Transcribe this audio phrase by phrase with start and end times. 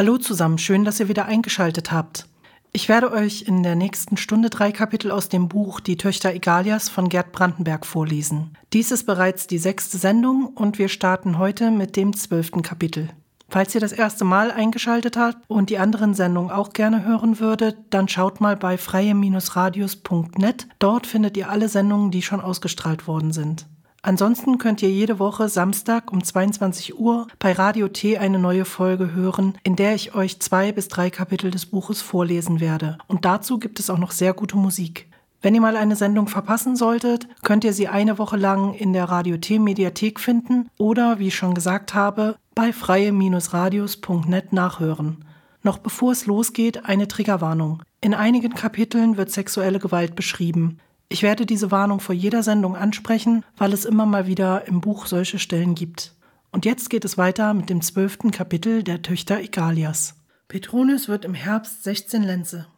[0.00, 2.26] Hallo zusammen, schön, dass ihr wieder eingeschaltet habt.
[2.72, 6.88] Ich werde euch in der nächsten Stunde drei Kapitel aus dem Buch Die Töchter Egalias
[6.88, 8.56] von Gerd Brandenberg vorlesen.
[8.72, 13.10] Dies ist bereits die sechste Sendung und wir starten heute mit dem zwölften Kapitel.
[13.50, 17.76] Falls ihr das erste Mal eingeschaltet habt und die anderen Sendungen auch gerne hören würdet,
[17.90, 20.66] dann schaut mal bei freie-radios.net.
[20.78, 23.66] Dort findet ihr alle Sendungen, die schon ausgestrahlt worden sind.
[24.02, 29.12] Ansonsten könnt ihr jede Woche Samstag um 22 Uhr bei Radio T eine neue Folge
[29.12, 32.96] hören, in der ich euch zwei bis drei Kapitel des Buches vorlesen werde.
[33.08, 35.06] Und dazu gibt es auch noch sehr gute Musik.
[35.42, 39.04] Wenn ihr mal eine Sendung verpassen solltet, könnt ihr sie eine Woche lang in der
[39.04, 45.24] Radio T Mediathek finden oder, wie ich schon gesagt habe, bei freie-radios.net nachhören.
[45.62, 47.82] Noch bevor es losgeht, eine Triggerwarnung.
[48.00, 50.78] In einigen Kapiteln wird sexuelle Gewalt beschrieben.
[51.12, 55.06] Ich werde diese Warnung vor jeder Sendung ansprechen, weil es immer mal wieder im Buch
[55.06, 56.14] solche Stellen gibt.
[56.52, 60.14] Und jetzt geht es weiter mit dem zwölften Kapitel der Töchter Egalias.
[60.46, 62.68] Petronius wird im Herbst 16 Lenze.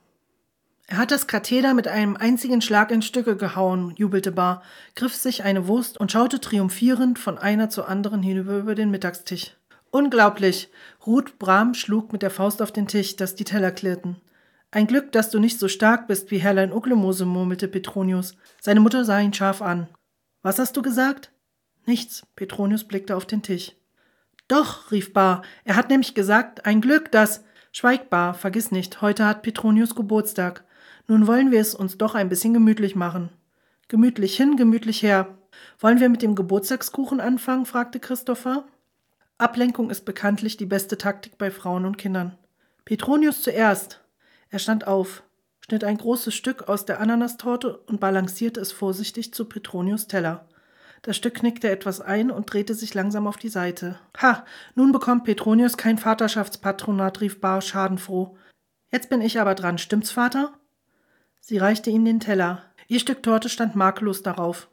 [0.87, 4.63] Er hat das Katheder mit einem einzigen Schlag in Stücke gehauen, jubelte Bar,
[4.95, 9.55] griff sich eine Wurst und schaute triumphierend von einer zur anderen hinüber über den Mittagstisch.
[9.91, 10.71] Unglaublich!
[11.07, 14.17] Ruth Bram schlug mit der Faust auf den Tisch, dass die Teller klirrten.
[14.75, 18.37] Ein Glück, dass du nicht so stark bist wie Herrlein Ucklemose, murmelte Petronius.
[18.59, 19.87] Seine Mutter sah ihn scharf an.
[20.41, 21.31] Was hast du gesagt?
[21.85, 22.27] Nichts.
[22.37, 23.73] Petronius blickte auf den Tisch.
[24.49, 25.43] Doch, rief Bar.
[25.65, 27.45] Er hat nämlich gesagt, ein Glück, dass.
[27.71, 30.65] Schweig, Bar, vergiss nicht, heute hat Petronius Geburtstag.
[31.07, 33.29] Nun wollen wir es uns doch ein bisschen gemütlich machen.
[33.89, 35.37] Gemütlich hin, gemütlich her.
[35.81, 37.67] Wollen wir mit dem Geburtstagskuchen anfangen?
[37.67, 38.65] fragte Christopher.
[39.37, 42.39] Ablenkung ist bekanntlich die beste Taktik bei Frauen und Kindern.
[42.87, 44.02] Petronius zuerst.
[44.53, 45.23] Er stand auf,
[45.61, 50.47] schnitt ein großes Stück aus der Ananastorte und balancierte es vorsichtig zu Petronius Teller.
[51.01, 53.99] Das Stück knickte etwas ein und drehte sich langsam auf die Seite.
[54.21, 54.45] Ha,
[54.75, 58.37] nun bekommt Petronius kein Vaterschaftspatronat, rief Bar schadenfroh.
[58.91, 60.53] Jetzt bin ich aber dran, stimmt's, Vater?
[61.41, 62.63] Sie reichte ihm den Teller.
[62.89, 64.69] Ihr Stück Torte stand makellos darauf.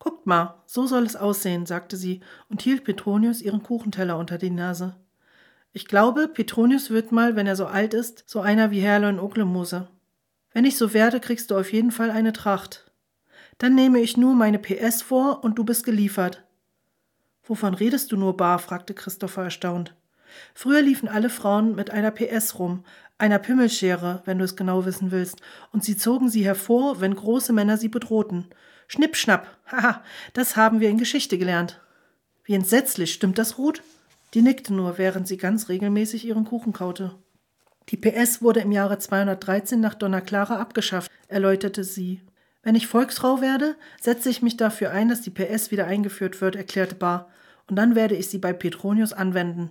[0.00, 4.50] Guckt mal, so soll es aussehen, sagte sie und hielt Petronius ihren Kuchenteller unter die
[4.50, 4.96] Nase.
[5.74, 9.88] Ich glaube, Petronius wird mal, wenn er so alt ist, so einer wie Herrlein Oklemose.
[10.52, 12.90] Wenn ich so werde, kriegst du auf jeden Fall eine Tracht.
[13.56, 16.44] Dann nehme ich nur meine PS vor und du bist geliefert.
[17.44, 18.58] Wovon redest du nur, Bar?
[18.58, 19.94] fragte Christopher erstaunt.
[20.54, 22.84] Früher liefen alle Frauen mit einer PS rum,
[23.16, 25.40] einer Pimmelschere, wenn du es genau wissen willst,
[25.72, 28.46] und sie zogen sie hervor, wenn große Männer sie bedrohten.
[28.88, 30.02] Schnipp, schnapp, haha,
[30.34, 31.80] das haben wir in Geschichte gelernt.
[32.44, 33.82] Wie entsetzlich, stimmt das, Ruth?
[34.34, 37.14] Die nickte nur, während sie ganz regelmäßig ihren Kuchen kaute.
[37.88, 42.22] Die PS wurde im Jahre 213 nach Donna Clara abgeschafft, erläuterte sie.
[42.62, 46.56] Wenn ich Volksfrau werde, setze ich mich dafür ein, dass die PS wieder eingeführt wird,
[46.56, 47.28] erklärte Bar,
[47.68, 49.70] und dann werde ich sie bei Petronius anwenden.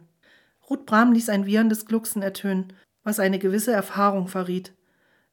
[0.70, 2.74] Ruth Bram ließ ein wieherndes Glucksen ertönen,
[3.04, 4.74] was eine gewisse Erfahrung verriet.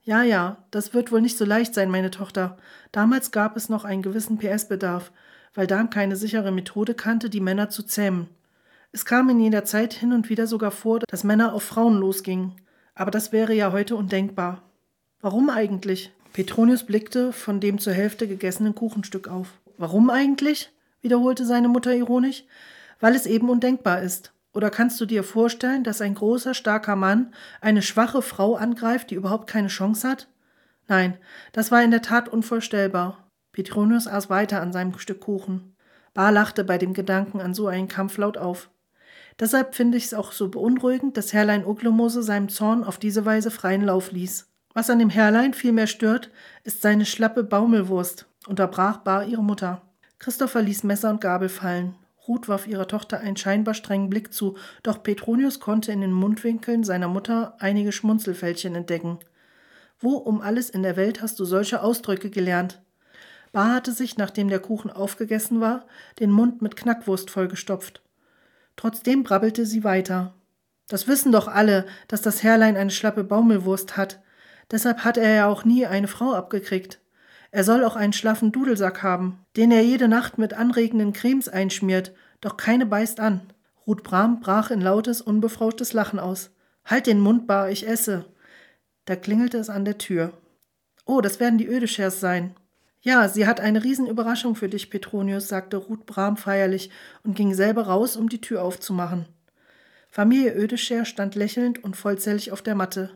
[0.03, 2.57] Ja, ja, das wird wohl nicht so leicht sein, meine Tochter.
[2.93, 5.13] Damals gab es noch einen gewissen PS-Bedarf,
[5.53, 8.29] weil Darm keine sichere Methode kannte, die Männer zu zähmen.
[8.93, 12.57] Es kam in jeder Zeit hin und wieder sogar vor, dass Männer auf Frauen losgingen.
[12.95, 14.63] Aber das wäre ja heute undenkbar.
[15.21, 16.13] Warum eigentlich?
[16.33, 19.49] Petronius blickte von dem zur Hälfte gegessenen Kuchenstück auf.
[19.77, 20.71] Warum eigentlich?
[21.01, 22.45] wiederholte seine Mutter ironisch.
[22.99, 24.33] Weil es eben undenkbar ist.
[24.53, 29.15] Oder kannst du dir vorstellen, dass ein großer, starker Mann eine schwache Frau angreift, die
[29.15, 30.29] überhaupt keine Chance hat?
[30.89, 31.19] Nein,
[31.53, 33.29] das war in der Tat unvorstellbar.
[33.53, 35.77] Petronius aß weiter an seinem Stück Kuchen.
[36.15, 38.71] Bar lachte bei dem Gedanken an so einen Kampf laut auf.
[39.41, 43.51] Deshalb finde ich es auch so beunruhigend, dass Herrlein Uglomose seinem Zorn auf diese Weise
[43.51, 44.49] freien Lauf ließ.
[44.75, 46.31] Was an dem Herrlein vielmehr stört,
[46.65, 49.83] ist seine schlappe Baumelwurst, unterbrach Bar ihre Mutter.
[50.19, 51.95] Christopher ließ Messer und Gabel fallen.
[52.27, 56.85] Ruth warf ihrer Tochter einen scheinbar strengen Blick zu, doch Petronius konnte in den Mundwinkeln
[56.85, 59.19] seiner Mutter einige Schmunzelfältchen entdecken.
[60.01, 62.83] Wo um alles in der Welt hast du solche Ausdrücke gelernt?
[63.53, 65.87] Bar hatte sich, nachdem der Kuchen aufgegessen war,
[66.21, 68.03] den Mund mit Knackwurst vollgestopft.
[68.79, 70.35] Trotzdem brabbelte sie weiter.
[70.87, 74.21] Das wissen doch alle, dass das Herrlein eine schlappe Baumelwurst hat.
[74.71, 77.01] Deshalb hat er ja auch nie eine Frau abgekriegt.
[77.51, 82.15] Er soll auch einen schlaffen Dudelsack haben, den er jede Nacht mit anregenden Cremes einschmiert,
[82.41, 83.53] doch keine beißt an.
[83.85, 86.51] Ruth Bram brach in lautes, unbefrauchtes Lachen aus.
[86.85, 88.27] Halt den Mund, Bar, ich esse.
[89.07, 90.35] Da klingelte es an der Tür.
[91.05, 92.55] Oh, das werden die Ödeschers sein.
[93.01, 96.91] Ja, sie hat eine Riesenüberraschung für dich, Petronius, sagte Ruth Bram feierlich
[97.23, 99.27] und ging selber raus, um die Tür aufzumachen.
[100.11, 103.11] Familie Ödescher stand lächelnd und vollzählig auf der Matte.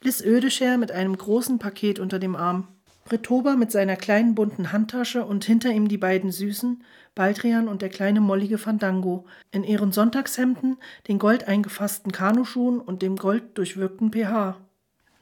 [0.00, 2.68] Bliss Ödescher mit einem großen Paket unter dem Arm.
[3.04, 7.88] Bretober mit seiner kleinen bunten Handtasche und hinter ihm die beiden Süßen, Baldrian und der
[7.88, 10.78] kleine mollige Fandango, in ihren Sonntagshemden,
[11.08, 14.56] den goldeingefassten Kanuschuhen und dem golddurchwirkten PH.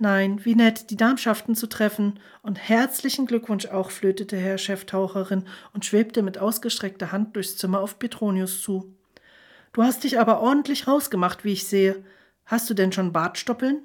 [0.03, 2.21] Nein, wie nett, die Darmschaften zu treffen.
[2.41, 5.45] Und herzlichen Glückwunsch auch, flötete Herr Cheftaucherin
[5.75, 8.95] und schwebte mit ausgestreckter Hand durchs Zimmer auf Petronius zu.
[9.75, 12.03] Du hast dich aber ordentlich rausgemacht, wie ich sehe.
[12.47, 13.83] Hast du denn schon Bartstoppeln?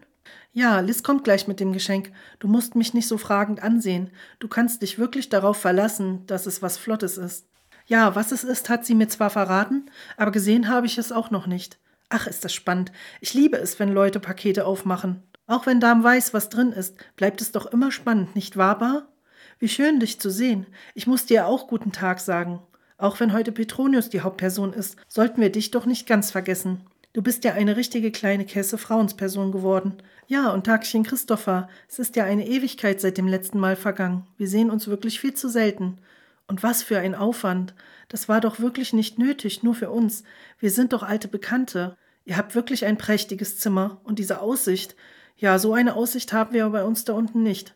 [0.54, 2.14] Ja, Liz kommt gleich mit dem Geschenk.
[2.40, 4.10] Du musst mich nicht so fragend ansehen.
[4.40, 7.46] Du kannst dich wirklich darauf verlassen, dass es was Flottes ist.
[7.88, 11.30] Ja, was es ist, hat sie mir zwar verraten, aber gesehen habe ich es auch
[11.30, 11.78] noch nicht.
[12.08, 12.94] Ach, ist das spannend.
[13.20, 15.22] Ich liebe es, wenn Leute Pakete aufmachen.
[15.47, 19.07] Auch wenn Dame weiß, was drin ist, bleibt es doch immer spannend, nicht wahr, Bar?
[19.59, 20.65] Wie schön, dich zu sehen.
[20.95, 22.62] Ich muss dir auch guten Tag sagen.
[22.97, 26.81] Auch wenn heute Petronius die Hauptperson ist, sollten wir dich doch nicht ganz vergessen.
[27.13, 29.94] Du bist ja eine richtige kleine Kesse Frauensperson geworden.
[30.27, 34.27] Ja, und Tagchen Christopher, es ist ja eine Ewigkeit seit dem letzten Mal vergangen.
[34.38, 36.00] Wir sehen uns wirklich viel zu selten.
[36.47, 37.74] Und was für ein Aufwand.
[38.09, 40.24] Das war doch wirklich nicht nötig, nur für uns.
[40.59, 41.95] Wir sind doch alte Bekannte.
[42.25, 44.95] Ihr habt wirklich ein prächtiges Zimmer und diese Aussicht.
[45.38, 47.76] Ja, so eine Aussicht haben wir bei uns da unten nicht.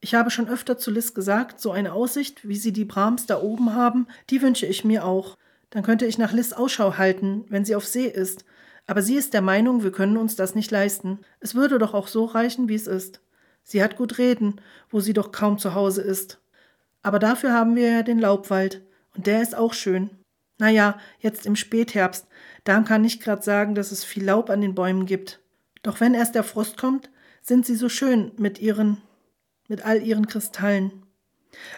[0.00, 3.40] Ich habe schon öfter zu Liz gesagt, so eine Aussicht, wie sie die Brahms da
[3.40, 5.36] oben haben, die wünsche ich mir auch.
[5.70, 8.44] Dann könnte ich nach Liz Ausschau halten, wenn sie auf See ist.
[8.86, 11.18] Aber sie ist der Meinung, wir können uns das nicht leisten.
[11.40, 13.20] Es würde doch auch so reichen, wie es ist.
[13.62, 16.40] Sie hat gut reden, wo sie doch kaum zu Hause ist.
[17.02, 18.82] Aber dafür haben wir ja den Laubwald,
[19.14, 20.10] und der ist auch schön.
[20.58, 22.26] Naja, jetzt im Spätherbst,
[22.64, 25.39] da kann ich grad sagen, dass es viel Laub an den Bäumen gibt.
[25.82, 27.10] Doch wenn erst der Frost kommt,
[27.42, 28.98] sind sie so schön mit ihren,
[29.68, 31.04] mit all ihren Kristallen.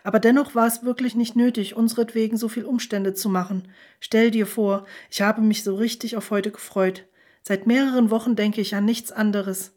[0.05, 3.69] Aber dennoch war es wirklich nicht nötig, unseretwegen so viel Umstände zu machen.
[4.01, 7.07] Stell dir vor, ich habe mich so richtig auf heute gefreut.
[7.43, 9.73] Seit mehreren Wochen denke ich an nichts anderes.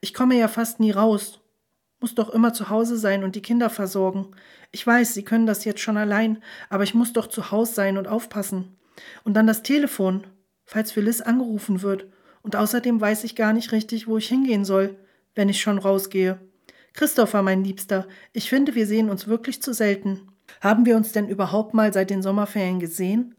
[0.00, 1.40] Ich komme ja fast nie raus.
[2.00, 4.28] Muss doch immer zu Hause sein und die Kinder versorgen.
[4.72, 7.96] Ich weiß, sie können das jetzt schon allein, aber ich muss doch zu Hause sein
[7.96, 8.76] und aufpassen.
[9.24, 10.26] Und dann das Telefon,
[10.64, 12.06] falls Phyllis angerufen wird
[12.46, 14.94] und außerdem weiß ich gar nicht richtig, wo ich hingehen soll,
[15.34, 16.38] wenn ich schon rausgehe.
[16.92, 20.28] Christopher, mein Liebster, ich finde, wir sehen uns wirklich zu selten.
[20.60, 23.34] Haben wir uns denn überhaupt mal seit den Sommerferien gesehen?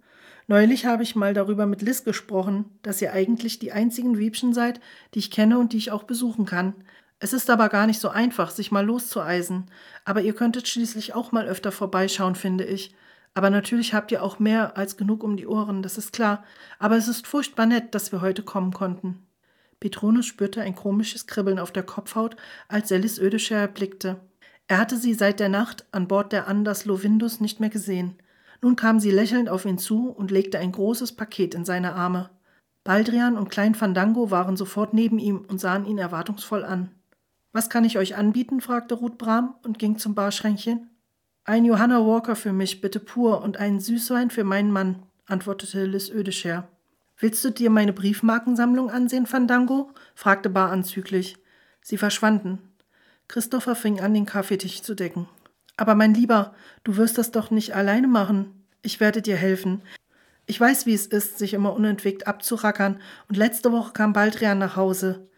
[0.47, 4.81] Neulich habe ich mal darüber mit Liz gesprochen, dass ihr eigentlich die einzigen Wiebchen seid,
[5.13, 6.75] die ich kenne und die ich auch besuchen kann.
[7.19, 9.71] Es ist aber gar nicht so einfach, sich mal loszueisen.
[10.03, 12.93] Aber ihr könntet schließlich auch mal öfter vorbeischauen, finde ich.
[13.37, 16.43] Aber natürlich habt ihr auch mehr als genug um die Ohren, das ist klar.
[16.79, 19.27] Aber es ist furchtbar nett, dass wir heute kommen konnten.
[19.79, 22.35] Petronus spürte ein komisches Kribbeln auf der Kopfhaut,
[22.67, 24.19] als Liz Ödescher erblickte.
[24.65, 28.15] Er hatte sie seit der Nacht an Bord der Anders Lovindus nicht mehr gesehen.
[28.63, 32.31] Nun kam sie lächelnd auf ihn zu und legte ein großes Paket in seine Arme.
[32.83, 36.89] Baldrian und Klein Fandango waren sofort neben ihm und sahen ihn erwartungsvoll an.
[37.51, 38.61] Was kann ich euch anbieten?
[38.61, 40.89] fragte Ruth Bram und ging zum Barschränkchen.
[41.49, 46.09] Ein Johanna Walker für mich, bitte pur, und einen Süßwein für meinen Mann, antwortete Liz
[46.09, 46.67] Ödescher.
[47.17, 49.89] Willst du dir meine Briefmarkensammlung ansehen, Fandango?
[50.13, 51.37] fragte Bar anzüglich.
[51.81, 52.59] Sie verschwanden.
[53.29, 55.29] Christopher fing an, den Kaffeetisch zu decken.
[55.77, 56.53] Aber mein Lieber,
[56.83, 58.65] du wirst das doch nicht alleine machen.
[58.81, 59.81] Ich werde dir helfen.
[60.47, 62.99] Ich weiß, wie es ist, sich immer unentwegt abzurackern,
[63.29, 65.29] und letzte Woche kam Baldrian nach Hause.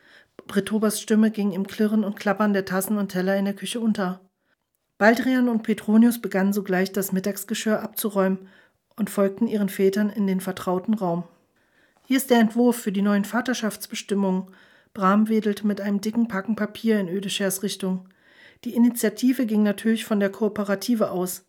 [0.47, 4.21] Bretobers Stimme ging im Klirren und Klappern der Tassen und Teller in der Küche unter.
[4.99, 8.49] Baldrian und Petronius begannen sogleich das Mittagsgeschirr abzuräumen
[8.97, 11.23] und folgten ihren Vätern in den vertrauten Raum.
[12.05, 14.47] Hier ist der Entwurf für die neuen Vaterschaftsbestimmungen.
[14.93, 18.09] Bram wedelte mit einem dicken Packen Papier in Ödeschers Richtung.
[18.65, 21.45] Die Initiative ging natürlich von der Kooperative aus.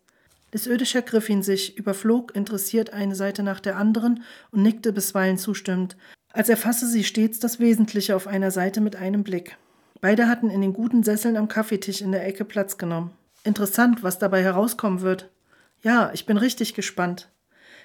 [0.53, 5.37] Des Ödescher griff ihn sich, überflog interessiert eine Seite nach der anderen und nickte bisweilen
[5.37, 5.97] zustimmend,
[6.31, 9.57] als erfasse sie stets das Wesentliche auf einer Seite mit einem Blick.
[9.99, 13.11] Beide hatten in den guten Sesseln am Kaffeetisch in der Ecke Platz genommen.
[13.43, 15.29] Interessant, was dabei herauskommen wird.
[15.81, 17.29] Ja, ich bin richtig gespannt.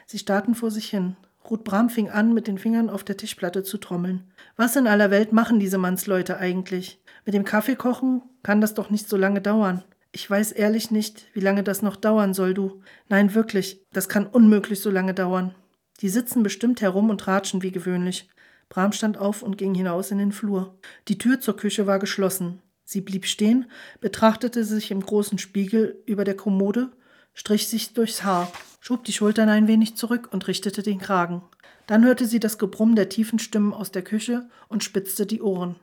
[0.06, 1.16] Sie starrten vor sich hin.
[1.50, 4.30] Ruth Bram fing an, mit den Fingern auf der Tischplatte zu trommeln.
[4.56, 7.00] Was in aller Welt machen diese Mannsleute eigentlich?
[7.24, 9.82] Mit dem Kaffeekochen kann das doch nicht so lange dauern.
[10.12, 12.82] Ich weiß ehrlich nicht, wie lange das noch dauern soll, du.
[13.08, 15.54] Nein, wirklich, das kann unmöglich so lange dauern.
[16.00, 18.28] Die sitzen bestimmt herum und ratschen wie gewöhnlich.
[18.68, 20.78] Bram stand auf und ging hinaus in den Flur.
[21.08, 22.60] Die Tür zur Küche war geschlossen.
[22.88, 23.66] Sie blieb stehen,
[24.00, 26.92] betrachtete sich im großen Spiegel über der Kommode,
[27.34, 31.42] strich sich durchs Haar, schob die Schultern ein wenig zurück und richtete den Kragen.
[31.88, 35.74] Dann hörte sie das Gebrumm der tiefen Stimmen aus der Küche und spitzte die Ohren.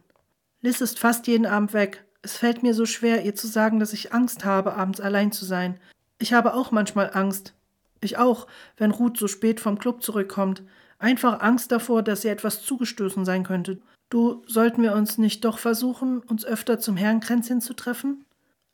[0.62, 2.06] Liz ist fast jeden Abend weg.
[2.22, 5.44] Es fällt mir so schwer, ihr zu sagen, dass ich Angst habe, abends allein zu
[5.44, 5.82] sein.
[6.20, 7.54] Ich habe auch manchmal Angst.
[8.00, 10.64] Ich auch, wenn Ruth so spät vom Club zurückkommt.
[11.04, 13.82] Einfach Angst davor, dass ihr etwas zugestoßen sein könnte.
[14.10, 18.24] Du, sollten wir uns nicht doch versuchen, uns öfter zum Herrenkränzchen zu treffen?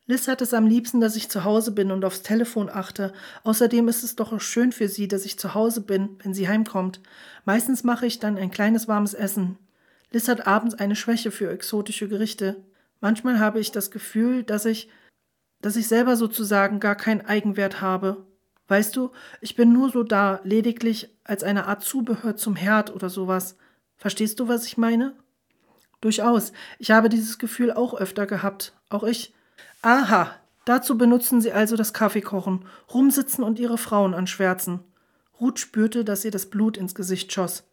[0.06, 3.14] Liz hat es am liebsten, dass ich zu Hause bin und aufs Telefon achte.
[3.44, 7.02] Außerdem ist es doch schön für sie, dass ich zu Hause bin, wenn sie heimkommt.
[7.46, 9.58] Meistens mache ich dann ein kleines warmes Essen.
[10.12, 12.64] Liz hat abends eine Schwäche für exotische Gerichte.
[13.02, 14.88] Manchmal habe ich das Gefühl, dass ich,
[15.64, 18.28] dass ich selber sozusagen gar keinen Eigenwert habe.
[18.70, 19.12] Weißt du,
[19.42, 23.58] ich bin nur so da, lediglich als eine Art Zubehör zum Herd oder sowas.
[23.98, 25.16] Verstehst du, was ich meine?
[26.02, 26.54] Durchaus.
[26.78, 28.74] Ich habe dieses Gefühl auch öfter gehabt.
[28.90, 29.34] Auch ich.
[29.82, 30.36] Aha,
[30.66, 34.82] dazu benutzen sie also das Kaffeekochen, rumsitzen und ihre Frauen anschwärzen.
[35.42, 37.64] Ruth spürte, dass ihr das Blut ins Gesicht schoss.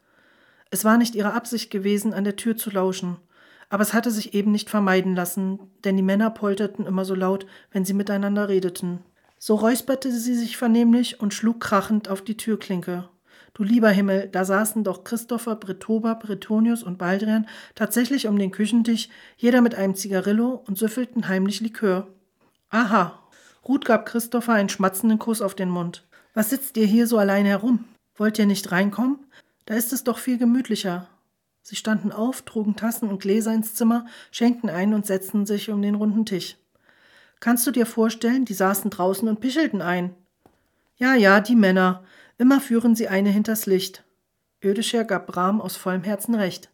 [0.71, 3.19] Es war nicht ihre Absicht gewesen, an der Tür zu lauschen,
[3.69, 7.47] aber es hatte sich eben nicht vermeiden lassen, denn die Männer polterten immer so laut,
[7.71, 9.05] wenn sie miteinander redeten.
[9.39, 13.09] So räusperte sie sich vernehmlich und schlug krachend auf die Türklinke.
[13.55, 19.09] Du lieber Himmel, da saßen doch Christopher, Bretoba, Bretonius und Baldrian tatsächlich um den Küchentisch,
[19.37, 22.09] jeder mit einem Zigarillo und süffelten heimlich Likör.
[22.69, 23.23] Aha.
[23.67, 26.07] Ruth gab Christopher einen schmatzenden Kuss auf den Mund.
[26.35, 27.85] Was sitzt ihr hier so allein herum?
[28.17, 29.21] Wollt ihr nicht reinkommen?
[29.65, 31.09] Da ist es doch viel gemütlicher.
[31.63, 35.83] Sie standen auf, trugen Tassen und Gläser ins Zimmer, schenkten ein und setzten sich um
[35.83, 36.57] den runden Tisch.
[37.41, 40.15] Kannst du dir vorstellen, die saßen draußen und pischelten ein?
[40.97, 42.05] Ja, ja, die Männer.
[42.39, 44.05] Immer führen sie eine hinters Licht.
[44.63, 46.71] Ödescher gab Bram aus vollem Herzen recht.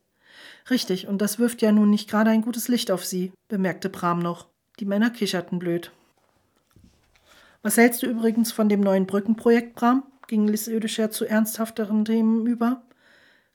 [0.70, 4.20] Richtig, und das wirft ja nun nicht gerade ein gutes Licht auf sie, bemerkte Bram
[4.20, 4.46] noch.
[4.78, 5.90] Die Männer kicherten blöd.
[7.62, 10.04] Was hältst du übrigens von dem neuen Brückenprojekt, Bram?
[10.28, 12.82] ging Liz Ödescher zu ernsthafteren Themen über.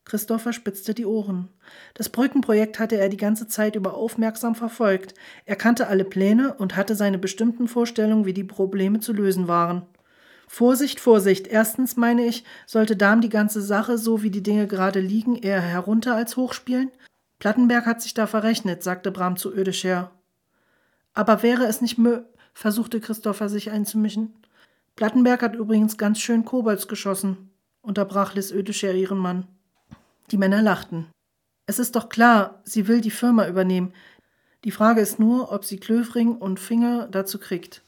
[0.08, 1.50] Christopher spitzte die Ohren.
[1.94, 5.14] Das Brückenprojekt hatte er die ganze Zeit über aufmerksam verfolgt.
[5.44, 9.82] Er kannte alle Pläne und hatte seine bestimmten Vorstellungen, wie die Probleme zu lösen waren.
[10.48, 11.48] Vorsicht, Vorsicht.
[11.48, 15.60] Erstens meine ich, sollte Darm die ganze Sache, so wie die Dinge gerade liegen, eher
[15.60, 16.90] herunter als hoch spielen?
[17.38, 20.12] Plattenberg hat sich da verrechnet, sagte Bram zu Ödescher.
[21.14, 22.22] Aber wäre es nicht mö
[22.54, 24.34] versuchte Christopher sich einzumischen.
[24.96, 29.48] Plattenberg hat übrigens ganz schön Kobolds geschossen, unterbrach Liz Ödescher ihren Mann.
[30.32, 31.08] Die Männer lachten.
[31.68, 33.94] Es ist doch klar, sie will die Firma übernehmen.
[34.66, 37.82] Die Frage ist nur, ob sie Klöfring und Finger dazu kriegt.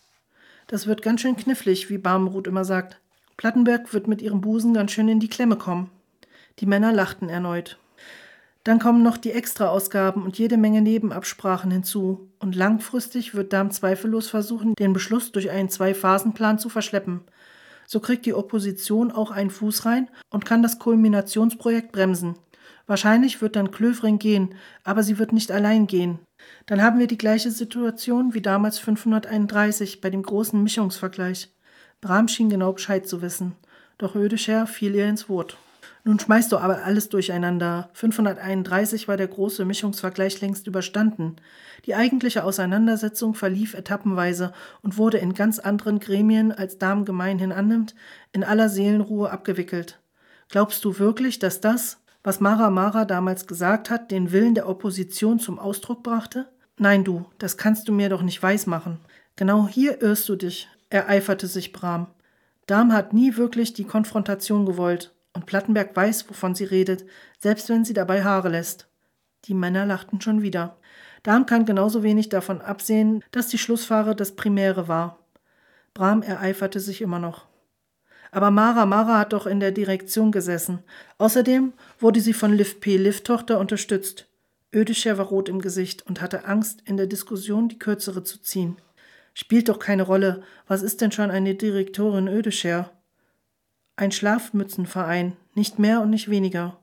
[0.67, 3.01] Das wird ganz schön knifflig, wie Barmruth immer sagt.
[3.35, 5.91] Plattenberg wird mit ihrem Busen ganz schön in die Klemme kommen.
[6.59, 7.77] Die Männer lachten erneut.
[8.63, 12.29] Dann kommen noch die Extraausgaben und jede Menge Nebenabsprachen hinzu.
[12.39, 17.21] Und langfristig wird Dahm zweifellos versuchen, den Beschluss durch einen Zwei-Phasen-Plan zu verschleppen.
[17.91, 22.35] So kriegt die Opposition auch einen Fuß rein und kann das Kulminationsprojekt bremsen.
[22.85, 24.53] Wahrscheinlich wird dann Klöfring gehen,
[24.83, 26.19] aber sie wird nicht allein gehen.
[26.67, 31.51] Dann haben wir die gleiche Situation wie damals 531 bei dem großen Mischungsvergleich.
[31.99, 33.55] Bram schien genau Bescheid zu wissen,
[33.97, 35.57] doch Ödescher fiel ihr ins Wort.
[36.03, 37.89] Nun schmeißt du aber alles durcheinander.
[37.93, 41.35] 531 war der große Mischungsvergleich längst überstanden.
[41.85, 47.95] Die eigentliche Auseinandersetzung verlief etappenweise und wurde in ganz anderen Gremien, als Darm gemeinhin annimmt,
[48.31, 49.99] in aller Seelenruhe abgewickelt.
[50.49, 55.39] Glaubst du wirklich, dass das, was Mara Mara damals gesagt hat, den Willen der Opposition
[55.39, 56.47] zum Ausdruck brachte?
[56.77, 58.99] Nein, du, das kannst du mir doch nicht weismachen.
[59.35, 62.07] Genau hier irrst du dich, ereiferte sich Bram.
[62.65, 67.05] Darm hat nie wirklich die Konfrontation gewollt, und Plattenberg weiß, wovon sie redet,
[67.39, 68.89] selbst wenn sie dabei Haare lässt.
[69.45, 70.75] Die Männer lachten schon wieder.
[71.23, 75.17] Darm kann genauso wenig davon absehen, dass die Schlussfahre das Primäre war.
[75.93, 77.45] Bram ereiferte sich immer noch.
[78.31, 80.79] Aber Mara Mara hat doch in der Direktion gesessen.
[81.17, 82.97] Außerdem wurde sie von Liv P.
[82.97, 84.27] Liv Tochter unterstützt.
[84.75, 88.75] Ödescher war rot im Gesicht und hatte Angst, in der Diskussion die kürzere zu ziehen.
[89.33, 90.43] Spielt doch keine Rolle.
[90.67, 92.91] Was ist denn schon eine Direktorin Ödescher?
[93.99, 96.79] Ein Schlafmützenverein, nicht mehr und nicht weniger.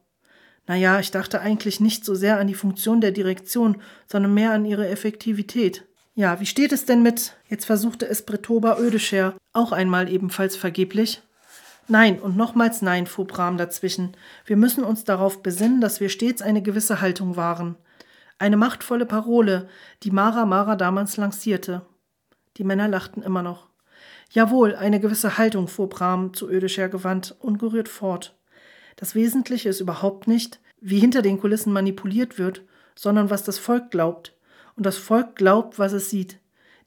[0.66, 4.52] Na ja, ich dachte eigentlich nicht so sehr an die Funktion der Direktion, sondern mehr
[4.52, 5.86] an ihre Effektivität.
[6.14, 7.34] Ja, wie steht es denn mit?
[7.48, 11.22] Jetzt versuchte es Bretoba Ödescher, auch einmal ebenfalls vergeblich.
[11.88, 14.14] Nein und nochmals nein, fuhr Bram dazwischen.
[14.44, 17.76] Wir müssen uns darauf besinnen, dass wir stets eine gewisse Haltung wahren.
[18.38, 19.70] Eine machtvolle Parole,
[20.02, 21.80] die Mara Mara damals lancierte.
[22.58, 23.70] Die Männer lachten immer noch.
[24.30, 28.36] Jawohl, eine gewisse Haltung, fuhr Bram zu Ödescher gewandt, ungerührt fort.
[28.96, 32.62] Das Wesentliche ist überhaupt nicht, wie hinter den Kulissen manipuliert wird,
[32.94, 34.34] sondern was das Volk glaubt.
[34.76, 36.38] Und das Volk glaubt, was es sieht.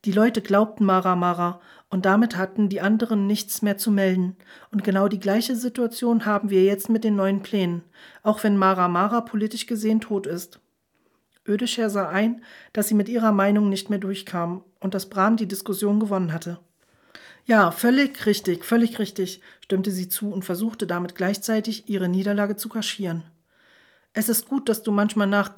[0.06, 4.38] Die Leute glaubten Mara Mara und damit hatten die anderen nichts mehr zu melden.
[4.72, 7.84] Und genau die gleiche Situation haben wir jetzt mit den neuen Plänen,
[8.24, 10.60] auch wenn Mara Mara politisch gesehen tot ist.
[11.48, 12.44] Ödescher sah ein,
[12.74, 16.60] dass sie mit ihrer Meinung nicht mehr durchkam und dass Bram die Diskussion gewonnen hatte.
[17.50, 22.70] Ja, völlig richtig, völlig richtig, stimmte sie zu und versuchte damit gleichzeitig ihre Niederlage zu
[22.70, 23.24] kaschieren.
[24.14, 25.56] Es ist gut, dass du manchmal nach.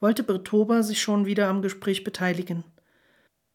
[0.00, 2.64] wollte Bretoba sich schon wieder am Gespräch beteiligen.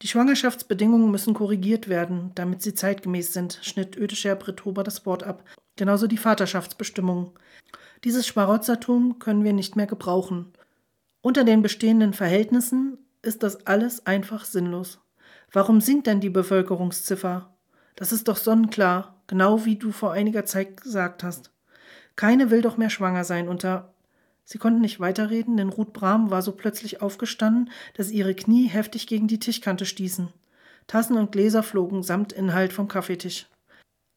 [0.01, 5.44] Die Schwangerschaftsbedingungen müssen korrigiert werden, damit sie zeitgemäß sind, schnitt Ödescher Bretober das Wort ab.
[5.75, 7.32] Genauso die Vaterschaftsbestimmungen.
[8.06, 10.54] Dieses Schmarotzertum können wir nicht mehr gebrauchen.
[11.20, 15.00] Unter den bestehenden Verhältnissen ist das alles einfach sinnlos.
[15.51, 17.50] Warum sinkt denn die Bevölkerungsziffer?
[17.96, 21.51] Das ist doch sonnenklar, genau wie du vor einiger Zeit gesagt hast.
[22.15, 23.94] Keine will doch mehr schwanger sein unter.
[24.44, 29.08] Sie konnten nicht weiterreden, denn Ruth Brahm war so plötzlich aufgestanden, dass ihre Knie heftig
[29.08, 30.29] gegen die Tischkante stießen.
[30.88, 33.48] Tassen und Gläser flogen samt Inhalt vom Kaffeetisch.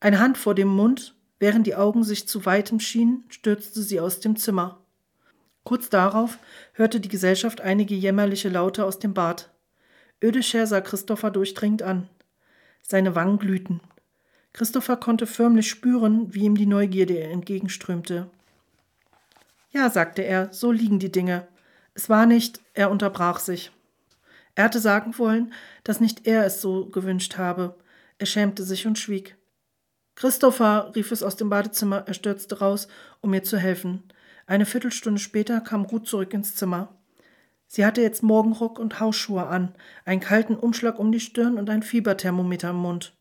[0.00, 4.20] Eine Hand vor dem Mund, während die Augen sich zu weitem schienen, stürzte sie aus
[4.20, 4.80] dem Zimmer.
[5.64, 6.38] Kurz darauf
[6.72, 9.51] hörte die Gesellschaft einige jämmerliche Laute aus dem Bad.
[10.22, 12.08] Ödescher sah Christopher durchdringend an.
[12.82, 13.80] Seine Wangen glühten.
[14.52, 18.30] Christopher konnte förmlich spüren, wie ihm die Neugierde entgegenströmte.
[19.70, 21.48] Ja, sagte er, so liegen die Dinge.
[21.94, 23.72] Es war nicht, er unterbrach sich.
[24.54, 25.52] Er hatte sagen wollen,
[25.84, 27.74] dass nicht er es so gewünscht habe.
[28.18, 29.36] Er schämte sich und schwieg.
[30.14, 32.86] Christopher, rief es aus dem Badezimmer, er stürzte raus,
[33.22, 34.04] um mir zu helfen.
[34.46, 36.94] Eine Viertelstunde später kam Ruth zurück ins Zimmer.
[37.74, 39.74] Sie hatte jetzt Morgenrock und Hausschuhe an,
[40.04, 43.16] einen kalten Umschlag um die Stirn und ein Fieberthermometer im Mund.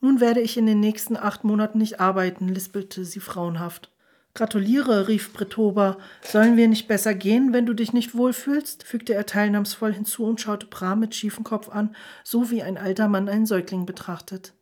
[0.00, 3.90] Nun werde ich in den nächsten acht Monaten nicht arbeiten, lispelte sie frauenhaft.
[4.34, 5.98] Gratuliere, rief Bretober.
[6.22, 8.84] Sollen wir nicht besser gehen, wenn du dich nicht wohlfühlst?
[8.84, 13.08] fügte er teilnahmsvoll hinzu und schaute Bram mit schiefem Kopf an, so wie ein alter
[13.08, 14.54] Mann einen Säugling betrachtet.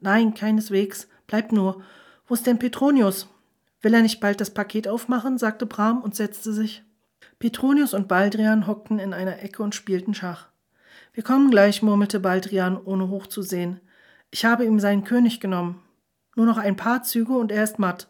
[0.00, 1.08] Nein, keineswegs.
[1.26, 1.82] Bleib nur.
[2.26, 3.28] Wo ist denn Petronius?
[3.80, 5.38] Will er nicht bald das Paket aufmachen?
[5.38, 6.82] sagte Bram und setzte sich.
[7.40, 10.48] Petronius und Baldrian hockten in einer Ecke und spielten Schach.
[11.14, 13.80] Wir kommen gleich, murmelte Baldrian, ohne hochzusehen.
[14.30, 15.82] Ich habe ihm seinen König genommen.
[16.36, 18.08] Nur noch ein paar Züge und er ist matt.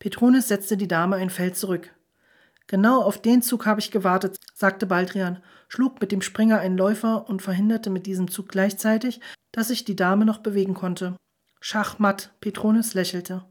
[0.00, 1.94] Petronius setzte die Dame ein Feld zurück.
[2.66, 5.38] Genau auf den Zug habe ich gewartet, sagte Baldrian,
[5.68, 9.20] schlug mit dem Springer einen Läufer und verhinderte mit diesem Zug gleichzeitig,
[9.52, 11.14] dass sich die Dame noch bewegen konnte.
[11.60, 13.44] Schachmatt, Petronius lächelte.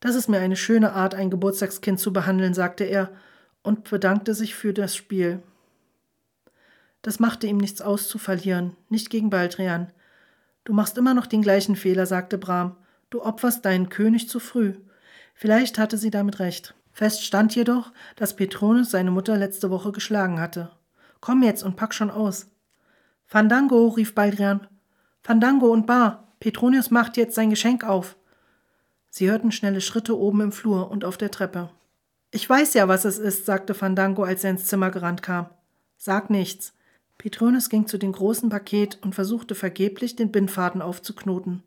[0.00, 3.12] Das ist mir eine schöne Art, ein Geburtstagskind zu behandeln, sagte er
[3.64, 5.42] und bedankte sich für das Spiel.
[7.02, 9.90] Das machte ihm nichts aus zu verlieren, nicht gegen Baldrian.
[10.62, 12.76] Du machst immer noch den gleichen Fehler, sagte Bram.
[13.10, 14.74] Du opferst deinen König zu früh.
[15.34, 16.74] Vielleicht hatte sie damit recht.
[16.92, 20.70] Fest stand jedoch, dass Petronius seine Mutter letzte Woche geschlagen hatte.
[21.20, 22.50] Komm jetzt und pack schon aus.
[23.26, 24.66] Fandango, rief Baldrian.
[25.22, 28.16] Fandango und Bar, Petronius macht jetzt sein Geschenk auf.
[29.10, 31.70] Sie hörten schnelle Schritte oben im Flur und auf der Treppe.
[32.34, 35.46] Ich weiß ja, was es ist, sagte Fandango, als er ins Zimmer gerannt kam.
[35.96, 36.72] Sag nichts.
[37.16, 41.62] Petronius ging zu dem großen Paket und versuchte vergeblich, den Bindfaden aufzuknoten.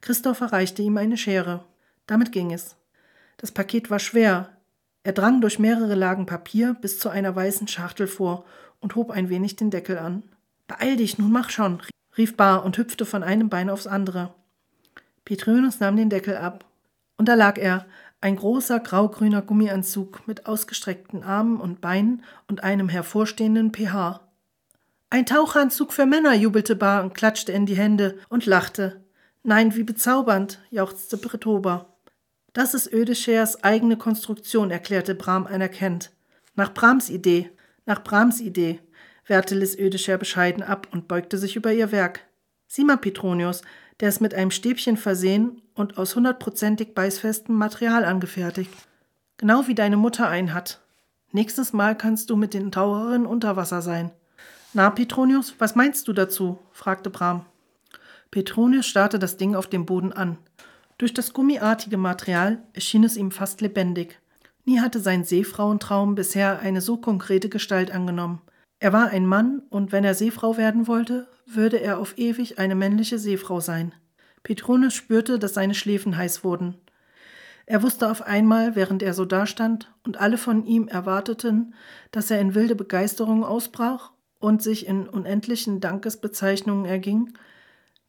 [0.00, 1.66] Christoph erreichte ihm eine Schere.
[2.06, 2.76] Damit ging es.
[3.36, 4.48] Das Paket war schwer.
[5.02, 8.46] Er drang durch mehrere Lagen Papier bis zu einer weißen Schachtel vor
[8.80, 10.22] und hob ein wenig den Deckel an.
[10.66, 11.82] Beeil dich, nun mach schon,
[12.16, 14.32] rief Bar und hüpfte von einem Bein aufs andere.
[15.26, 16.64] Petronius nahm den Deckel ab
[17.18, 17.84] und da lag er,
[18.20, 24.20] ein großer graugrüner Gummianzug mit ausgestreckten Armen und Beinen und einem hervorstehenden pH.
[25.10, 29.04] Ein Taucheranzug für Männer, jubelte Bar und klatschte in die Hände und lachte.
[29.42, 31.94] Nein, wie bezaubernd, jauchzte Bretober.
[32.52, 36.10] Das ist Ödeschers eigene Konstruktion, erklärte Bram anerkennt.
[36.54, 37.50] Nach Brahms Idee,
[37.84, 38.80] nach Brahms Idee,
[39.26, 42.20] wehrte Liz Ödescher bescheiden ab und beugte sich über ihr Werk.
[42.66, 43.62] Sieh mal, Petronius,
[44.00, 48.72] der ist mit einem Stäbchen versehen und aus hundertprozentig beißfestem Material angefertigt.
[49.36, 50.80] Genau wie deine Mutter einen hat.
[51.32, 54.10] Nächstes Mal kannst du mit den Taucherinnen unter Wasser sein.
[54.72, 56.58] Na, Petronius, was meinst du dazu?
[56.72, 57.46] fragte Bram.
[58.30, 60.38] Petronius starrte das Ding auf dem Boden an.
[60.98, 64.18] Durch das gummiartige Material erschien es ihm fast lebendig.
[64.64, 68.40] Nie hatte sein Seefrauentraum bisher eine so konkrete Gestalt angenommen.
[68.78, 72.74] Er war ein Mann, und wenn er Seefrau werden wollte, würde er auf ewig eine
[72.74, 73.94] männliche Seefrau sein.
[74.42, 76.76] Petronius spürte, dass seine Schläfen heiß wurden.
[77.66, 81.74] Er wusste auf einmal, während er so dastand und alle von ihm erwarteten,
[82.12, 87.32] dass er in wilde Begeisterung ausbrach und sich in unendlichen Dankesbezeichnungen erging,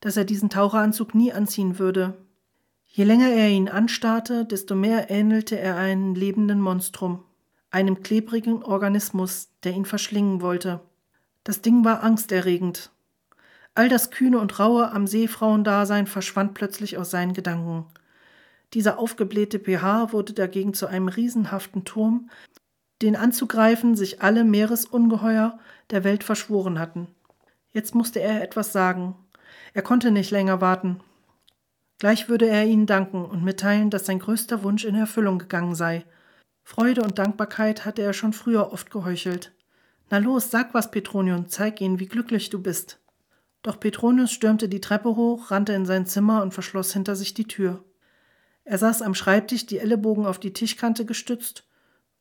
[0.00, 2.16] dass er diesen Taucheranzug nie anziehen würde.
[2.86, 7.24] Je länger er ihn anstarrte, desto mehr ähnelte er einem lebenden Monstrum,
[7.70, 10.80] einem klebrigen Organismus, der ihn verschlingen wollte.
[11.42, 12.92] Das Ding war angsterregend,
[13.74, 17.86] All das Kühne und Raue am Seefrauendasein verschwand plötzlich aus seinen Gedanken.
[18.74, 22.28] Dieser aufgeblähte pH wurde dagegen zu einem riesenhaften Turm,
[23.00, 25.58] den anzugreifen sich alle Meeresungeheuer
[25.90, 27.08] der Welt verschworen hatten.
[27.70, 29.14] Jetzt musste er etwas sagen.
[29.72, 31.00] Er konnte nicht länger warten.
[31.98, 36.04] Gleich würde er ihnen danken und mitteilen, dass sein größter Wunsch in Erfüllung gegangen sei.
[36.64, 39.52] Freude und Dankbarkeit hatte er schon früher oft geheuchelt.
[40.10, 43.00] Na los, sag was, Petronion, zeig ihnen, wie glücklich du bist.
[43.62, 47.48] Doch Petronius stürmte die Treppe hoch, rannte in sein Zimmer und verschloss hinter sich die
[47.48, 47.84] Tür.
[48.64, 51.64] Er saß am Schreibtisch, die Ellenbogen auf die Tischkante gestützt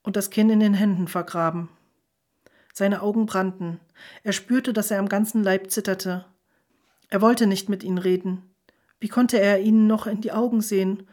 [0.03, 1.69] und das Kinn in den Händen vergraben.
[2.73, 3.79] Seine Augen brannten.
[4.23, 6.25] Er spürte, dass er am ganzen Leib zitterte.
[7.09, 8.43] Er wollte nicht mit ihnen reden.
[8.99, 11.07] Wie konnte er ihnen noch in die Augen sehen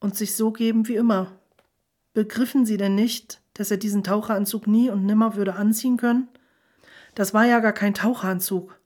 [0.00, 1.32] und sich so geben wie immer?
[2.14, 6.28] Begriffen sie denn nicht, dass er diesen Taucheranzug nie und nimmer würde anziehen können?
[7.14, 8.77] Das war ja gar kein Taucheranzug.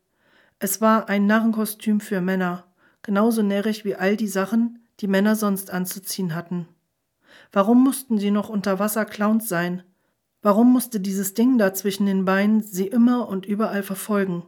[0.65, 2.63] Es war ein Narrenkostüm für Männer,
[3.03, 6.69] genauso närrisch wie all die Sachen, die Männer sonst anzuziehen hatten.
[7.51, 9.83] Warum mussten sie noch unter Wasser Clowns sein?
[10.41, 14.45] Warum musste dieses Ding da zwischen den Beinen sie immer und überall verfolgen?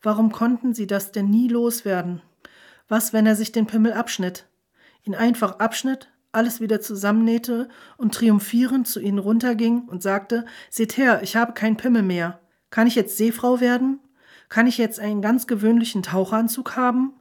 [0.00, 2.22] Warum konnten sie das denn nie loswerden?
[2.86, 4.46] Was, wenn er sich den Pimmel abschnitt?
[5.02, 11.24] Ihn einfach abschnitt, alles wieder zusammennähte und triumphierend zu ihnen runterging und sagte: Seht her,
[11.24, 12.38] ich habe keinen Pimmel mehr.
[12.70, 13.98] Kann ich jetzt Seefrau werden?
[14.54, 17.12] Kann ich jetzt einen ganz gewöhnlichen Taucheranzug haben?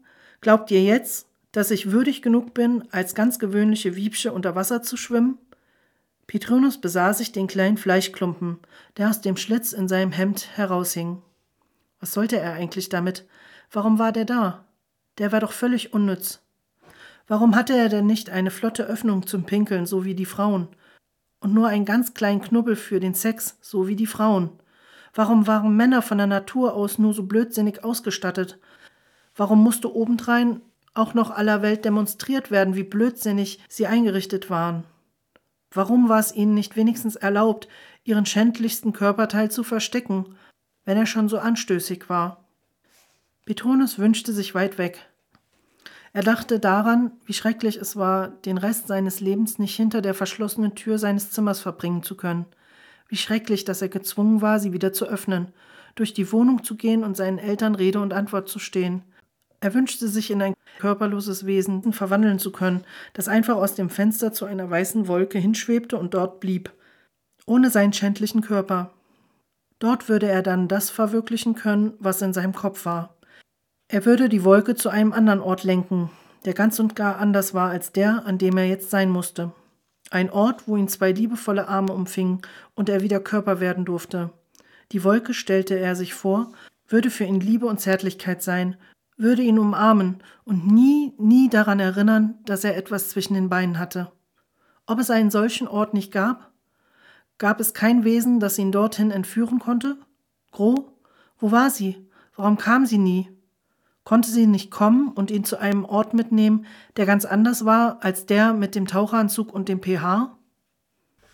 [0.42, 4.98] Glaubt ihr jetzt, dass ich würdig genug bin, als ganz gewöhnliche Wiebsche unter Wasser zu
[4.98, 5.40] schwimmen?
[6.28, 8.60] Petronius besah sich den kleinen Fleischklumpen,
[8.98, 11.24] der aus dem Schlitz in seinem Hemd heraushing.
[12.00, 13.26] Was sollte er eigentlich damit?
[13.72, 14.66] Warum war der da?
[15.18, 16.40] Der war doch völlig unnütz.
[17.26, 20.68] Warum hatte er denn nicht eine flotte Öffnung zum Pinkeln, so wie die Frauen?
[21.40, 24.52] Und nur einen ganz kleinen Knubbel für den Sex, so wie die Frauen?
[25.14, 28.60] Warum waren Männer von der Natur aus nur so blödsinnig ausgestattet?
[29.36, 30.62] Warum musste obendrein
[30.94, 34.84] auch noch aller Welt demonstriert werden, wie blödsinnig sie eingerichtet waren.
[35.72, 37.68] Warum war es ihnen nicht wenigstens erlaubt,
[38.04, 40.36] ihren schändlichsten Körperteil zu verstecken,
[40.86, 42.44] wenn er schon so anstößig war?
[43.46, 45.10] Petronius wünschte sich weit weg.
[46.14, 50.76] Er dachte daran, wie schrecklich es war, den Rest seines Lebens nicht hinter der verschlossenen
[50.76, 52.46] Tür seines Zimmers verbringen zu können.
[53.14, 55.50] Wie schrecklich, dass er gezwungen war, sie wieder zu öffnen,
[55.94, 59.04] durch die Wohnung zu gehen und seinen Eltern Rede und Antwort zu stehen.
[59.60, 64.34] Er wünschte sich in ein körperloses Wesen verwandeln zu können, das einfach aus dem Fenster
[64.34, 66.74] zu einer weißen Wolke hinschwebte und dort blieb,
[67.46, 68.90] ohne seinen schändlichen Körper.
[69.78, 73.16] Dort würde er dann das verwirklichen können, was in seinem Kopf war.
[73.90, 76.10] Er würde die Wolke zu einem anderen Ort lenken,
[76.46, 79.52] der ganz und gar anders war als der, an dem er jetzt sein musste.
[80.14, 82.44] Ein Ort, wo ihn zwei liebevolle Arme umfingen
[82.76, 84.32] und er wieder Körper werden durfte.
[84.92, 86.52] Die Wolke, stellte er sich vor,
[86.88, 88.76] würde für ihn Liebe und Zärtlichkeit sein,
[89.18, 94.12] würde ihn umarmen und nie, nie daran erinnern, dass er etwas zwischen den Beinen hatte.
[94.86, 96.52] Ob es einen solchen Ort nicht gab?
[97.40, 99.98] Gab es kein Wesen, das ihn dorthin entführen konnte?
[100.52, 100.96] Gro?
[101.40, 102.08] Wo war sie?
[102.36, 103.32] Warum kam sie nie?
[104.04, 106.66] Konnte sie nicht kommen und ihn zu einem Ort mitnehmen,
[106.98, 110.38] der ganz anders war als der mit dem Taucheranzug und dem pH?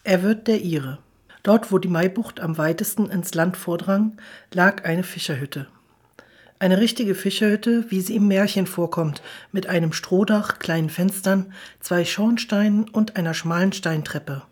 [0.03, 0.99] Er wird der ihre.
[1.43, 4.17] Dort, wo die Maibucht am weitesten ins Land vordrang,
[4.53, 5.67] lag eine Fischerhütte.
[6.59, 9.21] Eine richtige Fischerhütte, wie sie im Märchen vorkommt,
[9.53, 14.43] mit einem Strohdach, kleinen Fenstern, zwei Schornsteinen und einer schmalen Steintreppe.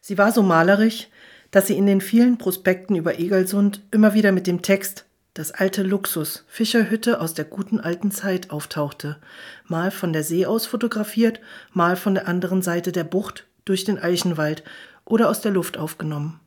[0.00, 1.08] Sie war so malerisch,
[1.50, 5.05] dass sie in den vielen Prospekten über Egersund immer wieder mit dem Text
[5.36, 9.18] Das alte Luxus, Fischerhütte aus der guten alten Zeit auftauchte,
[9.66, 11.40] mal von der See aus fotografiert,
[11.74, 14.64] mal von der anderen Seite der Bucht durch den Eichenwald
[15.04, 16.40] oder aus der Luft aufgenommen.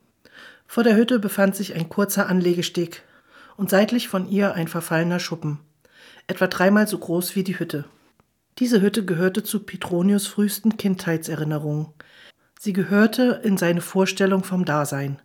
[0.65, 3.04] Vor der Hütte befand sich ein kurzer Anlegesteg,
[3.58, 5.60] und seitlich von ihr ein verfallener Schuppen,
[6.25, 7.86] etwa dreimal so groß wie die Hütte.
[8.58, 11.89] Diese Hütte gehörte zu Petronius frühesten Kindheitserinnerungen.
[12.60, 15.21] Sie gehörte in seine Vorstellung vom Dasein.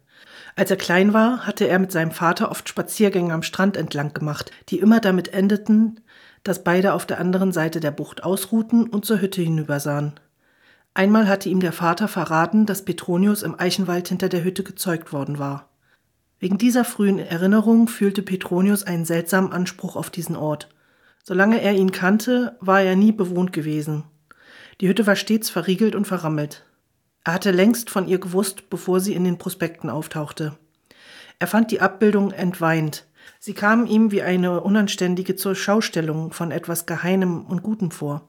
[0.56, 4.52] Als er klein war, hatte er mit seinem Vater oft Spaziergänge am Strand entlang gemacht,
[4.68, 6.00] die immer damit endeten,
[6.44, 10.12] dass beide auf der anderen Seite der Bucht ausruhten und zur Hütte hinübersahen.
[10.92, 15.40] Einmal hatte ihm der Vater verraten, dass Petronius im Eichenwald hinter der Hütte gezeugt worden
[15.40, 15.70] war.
[16.38, 20.68] Wegen dieser frühen Erinnerung fühlte Petronius einen seltsamen Anspruch auf diesen Ort.
[21.24, 24.04] Solange er ihn kannte, war er nie bewohnt gewesen.
[24.80, 26.64] Die Hütte war stets verriegelt und verrammelt.
[27.24, 30.58] Er hatte längst von ihr gewusst, bevor sie in den Prospekten auftauchte.
[31.38, 33.06] Er fand die Abbildung entweint.
[33.40, 38.28] Sie kamen ihm wie eine unanständige zur Schaustellung von etwas Geheimem und Gutem vor.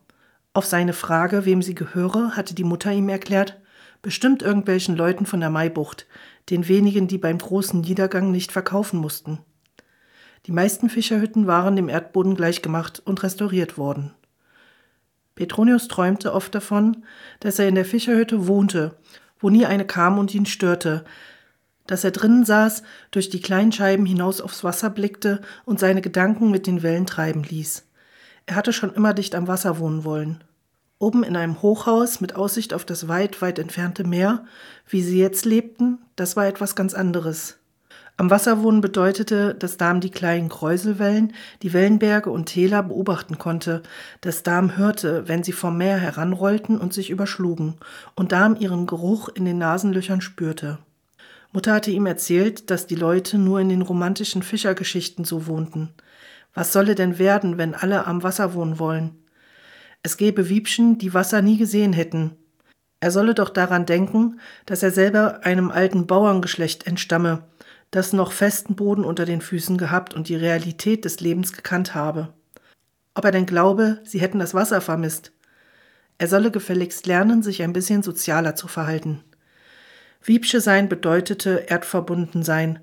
[0.54, 3.60] Auf seine Frage, wem sie gehöre, hatte die Mutter ihm erklärt,
[4.02, 6.08] bestimmt irgendwelchen Leuten von der Maibucht,
[6.50, 9.40] den wenigen, die beim großen Niedergang nicht verkaufen mussten.
[10.46, 14.14] Die meisten Fischerhütten waren dem Erdboden gleichgemacht und restauriert worden.
[15.36, 17.04] Petronius träumte oft davon,
[17.42, 18.96] dass er in der Fischerhütte wohnte,
[19.40, 21.04] wo nie eine kam und ihn störte,
[21.88, 26.52] dass er drinnen saß, durch die kleinen Scheiben hinaus aufs Wasser blickte und seine Gedanken
[26.52, 27.86] mit den Wellen treiben ließ.
[28.48, 30.44] Er hatte schon immer dicht am Wasser wohnen wollen.
[30.98, 34.46] Oben in einem Hochhaus mit Aussicht auf das weit, weit entfernte Meer,
[34.88, 37.58] wie sie jetzt lebten, das war etwas ganz anderes.
[38.18, 43.84] Am Wasser wohnen bedeutete, dass Darm die kleinen Kräuselwellen, die Wellenberge und Täler beobachten konnte,
[44.22, 47.76] dass Darm hörte, wenn sie vom Meer heranrollten und sich überschlugen,
[48.16, 50.78] und Darm ihren Geruch in den Nasenlöchern spürte.
[51.52, 55.90] Mutter hatte ihm erzählt, dass die Leute nur in den romantischen Fischergeschichten so wohnten.
[56.54, 59.12] Was solle denn werden, wenn alle am Wasser wohnen wollen?
[60.04, 62.38] Es gäbe Wiebschen, die Wasser nie gesehen hätten.
[63.02, 67.44] Er solle doch daran denken, dass er selber einem alten Bauerngeschlecht entstamme,
[67.96, 72.34] das noch festen Boden unter den Füßen gehabt und die Realität des Lebens gekannt habe.
[73.14, 75.32] Ob er denn glaube, sie hätten das Wasser vermisst.
[76.18, 79.24] Er solle gefälligst lernen, sich ein bisschen sozialer zu verhalten.
[80.22, 82.80] Wiebsche sein bedeutete erdverbunden sein,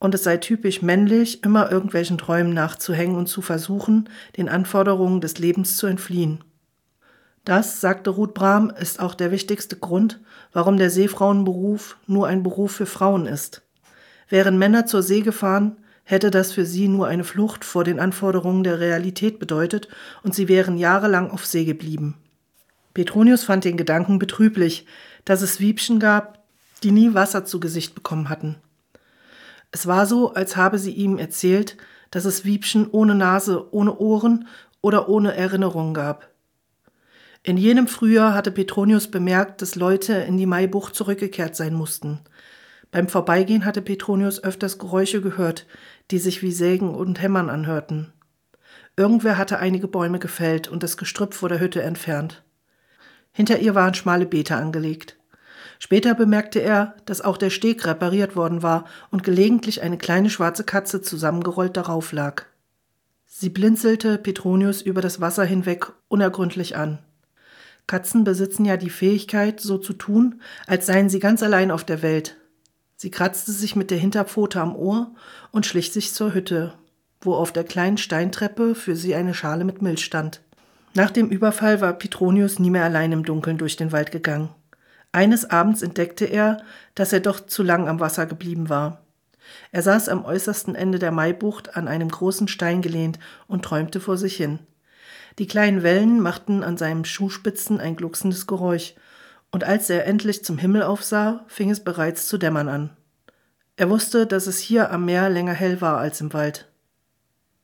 [0.00, 5.38] und es sei typisch männlich, immer irgendwelchen Träumen nachzuhängen und zu versuchen, den Anforderungen des
[5.38, 6.42] Lebens zu entfliehen.
[7.44, 10.20] Das, sagte Ruth Brahm, ist auch der wichtigste Grund,
[10.52, 13.62] warum der Seefrauenberuf nur ein Beruf für Frauen ist.
[14.28, 18.64] Wären Männer zur See gefahren, hätte das für sie nur eine Flucht vor den Anforderungen
[18.64, 19.88] der Realität bedeutet
[20.22, 22.16] und sie wären jahrelang auf See geblieben.
[22.94, 24.86] Petronius fand den Gedanken betrüblich,
[25.24, 26.42] dass es Wiebchen gab,
[26.82, 28.56] die nie Wasser zu Gesicht bekommen hatten.
[29.70, 31.76] Es war so, als habe sie ihm erzählt,
[32.10, 34.48] dass es Wiebchen ohne Nase, ohne Ohren
[34.80, 36.30] oder ohne Erinnerung gab.
[37.42, 42.20] In jenem Frühjahr hatte Petronius bemerkt, dass Leute in die Maibucht zurückgekehrt sein mussten.
[42.90, 45.66] Beim Vorbeigehen hatte Petronius öfters Geräusche gehört,
[46.10, 48.12] die sich wie Sägen und Hämmern anhörten.
[48.96, 52.42] Irgendwer hatte einige Bäume gefällt und das Gestrüpp vor der Hütte entfernt.
[53.30, 55.16] Hinter ihr waren schmale Beete angelegt.
[55.78, 60.64] Später bemerkte er, dass auch der Steg repariert worden war und gelegentlich eine kleine schwarze
[60.64, 62.44] Katze zusammengerollt darauf lag.
[63.26, 66.98] Sie blinzelte Petronius über das Wasser hinweg unergründlich an.
[67.86, 72.02] Katzen besitzen ja die Fähigkeit, so zu tun, als seien sie ganz allein auf der
[72.02, 72.36] Welt.
[73.00, 75.12] Sie kratzte sich mit der Hinterpfote am Ohr
[75.52, 76.74] und schlich sich zur Hütte,
[77.20, 80.42] wo auf der kleinen Steintreppe für sie eine Schale mit Milch stand.
[80.94, 84.48] Nach dem Überfall war Petronius nie mehr allein im Dunkeln durch den Wald gegangen.
[85.12, 86.60] Eines Abends entdeckte er,
[86.96, 89.04] dass er doch zu lang am Wasser geblieben war.
[89.70, 94.16] Er saß am äußersten Ende der Maibucht an einem großen Stein gelehnt und träumte vor
[94.16, 94.58] sich hin.
[95.38, 98.94] Die kleinen Wellen machten an seinen Schuhspitzen ein glucksendes Geräusch,
[99.50, 102.96] und als er endlich zum Himmel aufsah, fing es bereits zu dämmern an.
[103.76, 106.68] Er wusste, dass es hier am Meer länger hell war als im Wald.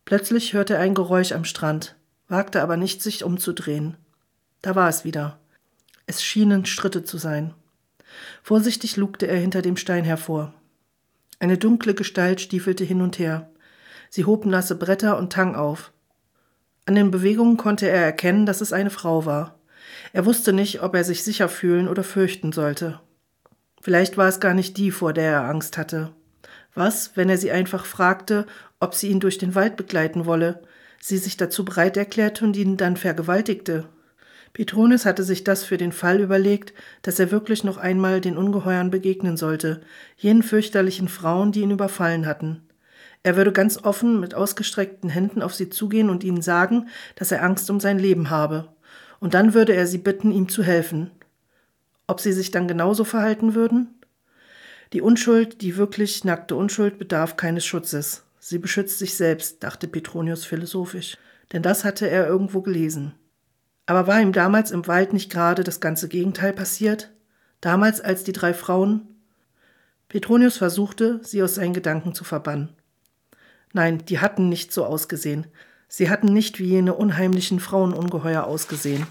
[0.05, 1.97] Plötzlich hörte er ein Geräusch am Strand,
[2.29, 3.97] wagte aber nicht, sich umzudrehen.
[4.63, 5.39] Da war es wieder.
[6.07, 7.55] Es schienen Schritte zu sein.
[8.43, 10.55] Vorsichtig lugte er hinter dem Stein hervor.
[11.41, 13.51] Eine dunkle Gestalt stiefelte hin und her.
[14.09, 15.93] Sie hob nasse Bretter und Tang auf.
[16.87, 19.59] An den Bewegungen konnte er erkennen, dass es eine Frau war.
[20.15, 23.01] Er wusste nicht, ob er sich sicher fühlen oder fürchten sollte.
[23.83, 26.13] Vielleicht war es gar nicht die, vor der er Angst hatte.
[26.73, 28.47] Was, wenn er sie einfach fragte,
[28.79, 30.63] ob sie ihn durch den Wald begleiten wolle,
[31.01, 33.89] sie sich dazu bereit erklärte und ihn dann vergewaltigte?
[34.53, 38.93] Petronius hatte sich das für den Fall überlegt, dass er wirklich noch einmal den Ungeheuern
[38.93, 39.81] begegnen sollte,
[40.17, 42.63] jenen fürchterlichen Frauen, die ihn überfallen hatten.
[43.25, 47.43] Er würde ganz offen mit ausgestreckten Händen auf sie zugehen und ihnen sagen, dass er
[47.43, 48.74] Angst um sein Leben habe.
[49.25, 51.11] Und dann würde er sie bitten, ihm zu helfen.
[52.07, 53.89] Ob sie sich dann genauso verhalten würden?
[54.93, 58.25] Die Unschuld, die wirklich nackte Unschuld, bedarf keines Schutzes.
[58.39, 61.17] Sie beschützt sich selbst, dachte Petronius philosophisch,
[61.55, 63.15] denn das hatte er irgendwo gelesen.
[63.87, 67.11] Aber war ihm damals im Wald nicht gerade das ganze Gegenteil passiert?
[67.63, 69.09] Damals, als die drei Frauen?
[70.11, 72.75] Petronius versuchte, sie aus seinen Gedanken zu verbannen.
[73.73, 75.47] Nein, die hatten nicht so ausgesehen.
[75.89, 79.07] Sie hatten nicht wie jene unheimlichen Frauenungeheuer ausgesehen,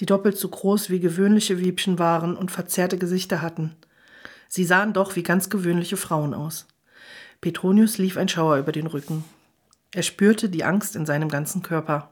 [0.00, 3.76] die doppelt so groß wie gewöhnliche Wiebchen waren und verzerrte Gesichter hatten.
[4.48, 6.66] Sie sahen doch wie ganz gewöhnliche Frauen aus.
[7.40, 9.24] Petronius lief ein Schauer über den Rücken.
[9.92, 12.10] Er spürte die Angst in seinem ganzen Körper.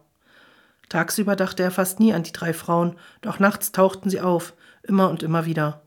[0.88, 5.10] Tagsüber dachte er fast nie an die drei Frauen, doch nachts tauchten sie auf, immer
[5.10, 5.82] und immer wieder.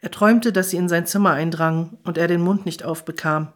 [0.00, 3.52] Er träumte, dass sie in sein Zimmer eindrangen und er den Mund nicht aufbekam.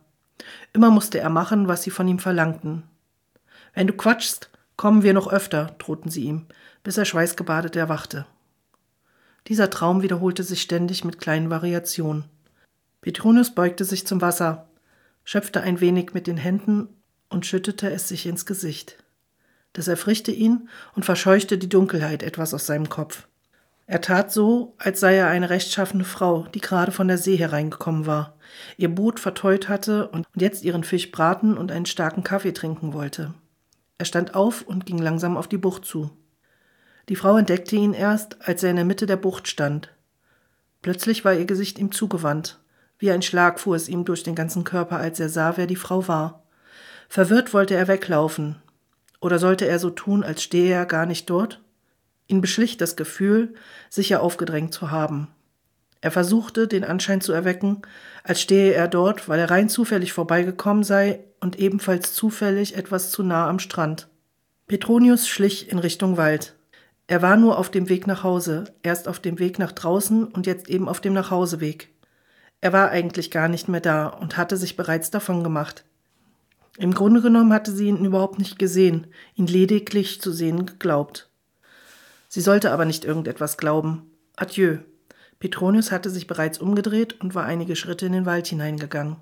[0.73, 2.85] Immer musste er machen, was sie von ihm verlangten.
[3.77, 6.47] Wenn du quatschst, kommen wir noch öfter, drohten sie ihm,
[6.83, 8.25] bis er schweißgebadet erwachte.
[9.49, 12.25] Dieser Traum wiederholte sich ständig mit kleinen Variationen.
[13.03, 14.67] Petronius beugte sich zum Wasser,
[15.25, 16.89] schöpfte ein wenig mit den Händen
[17.29, 18.97] und schüttete es sich ins Gesicht.
[19.75, 23.29] Das erfrischte ihn und verscheuchte die Dunkelheit etwas aus seinem Kopf.
[23.87, 28.07] Er tat so, als sei er eine rechtschaffene Frau, die gerade von der See hereingekommen
[28.07, 28.39] war,
[28.79, 33.35] ihr Boot verteut hatte und jetzt ihren Fisch braten und einen starken Kaffee trinken wollte.
[33.99, 36.11] Er stand auf und ging langsam auf die Bucht zu.
[37.09, 39.93] Die Frau entdeckte ihn erst, als er in der Mitte der Bucht stand.
[40.83, 42.61] Plötzlich war ihr Gesicht ihm zugewandt,
[42.99, 45.77] Wie ein Schlag fuhr es ihm durch den ganzen Körper, als er sah, wer die
[45.77, 46.45] Frau war.
[47.09, 48.57] Verwirrt wollte er weglaufen.
[49.21, 51.63] Oder sollte er so tun, als stehe er gar nicht dort?
[52.27, 53.55] Ihn beschlich das Gefühl,
[53.91, 55.29] sicher aufgedrängt zu haben.
[56.07, 57.83] Er versuchte, den Anschein zu erwecken,
[58.23, 63.25] als stehe er dort, weil er rein zufällig vorbeigekommen sei und ebenfalls zufällig etwas zu
[63.25, 64.07] nah am Strand.
[64.69, 66.55] Petronius schlich in Richtung Wald.
[67.09, 70.47] Er war nur auf dem Weg nach Hause, erst auf dem Weg nach draußen und
[70.47, 71.92] jetzt eben auf dem Nachhauseweg.
[72.61, 75.85] Er war eigentlich gar nicht mehr da und hatte sich bereits davon gemacht.
[76.79, 81.31] Im Grunde genommen hatte sie ihn überhaupt nicht gesehen, ihn lediglich zu sehen geglaubt.
[82.29, 84.09] Sie sollte aber nicht irgendetwas glauben.
[84.37, 84.79] Adieu.
[85.38, 89.16] Petronius hatte sich bereits umgedreht und war einige Schritte in den Wald hineingegangen.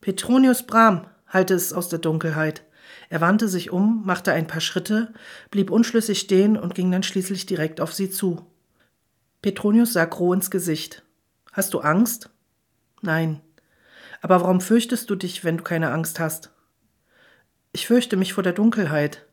[0.00, 2.62] Petronius Bram, hallte es aus der Dunkelheit.
[3.10, 5.12] Er wandte sich um, machte ein paar Schritte,
[5.50, 8.46] blieb unschlüssig stehen und ging dann schließlich direkt auf sie zu.
[9.42, 11.04] Petronius sah Gro ins Gesicht.
[11.52, 12.30] Hast du Angst?
[13.02, 13.40] Nein.
[14.20, 16.50] Aber warum fürchtest du dich, wenn du keine Angst hast?
[17.72, 19.26] Ich fürchte mich vor der Dunkelheit.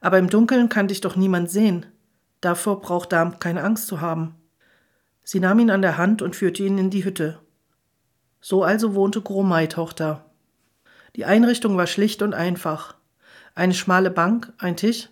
[0.00, 1.86] Aber im Dunkeln kann dich doch niemand sehen.
[2.40, 4.34] Davor braucht Darm keine Angst zu haben.
[5.32, 7.38] Sie nahm ihn an der Hand und führte ihn in die Hütte.
[8.40, 10.24] So also wohnte Gromai Tochter.
[11.14, 12.96] Die Einrichtung war schlicht und einfach.
[13.54, 15.08] Eine schmale Bank, ein Tisch,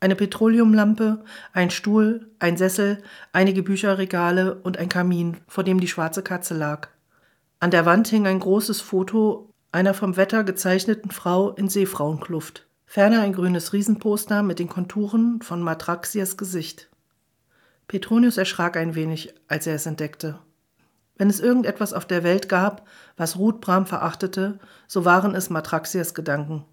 [0.00, 6.24] eine Petroleumlampe, ein Stuhl, ein Sessel, einige Bücherregale und ein Kamin, vor dem die schwarze
[6.24, 6.88] Katze lag.
[7.60, 12.66] An der Wand hing ein großes Foto einer vom Wetter gezeichneten Frau in Seefrauenkluft.
[12.84, 16.89] Ferner ein grünes Riesenposter mit den Konturen von Matraxias Gesicht.
[17.90, 20.38] Petronius erschrak ein wenig, als er es entdeckte.
[21.16, 26.14] Wenn es irgendetwas auf der Welt gab, was Ruth Bram verachtete, so waren es Matraxias
[26.14, 26.64] Gedanken.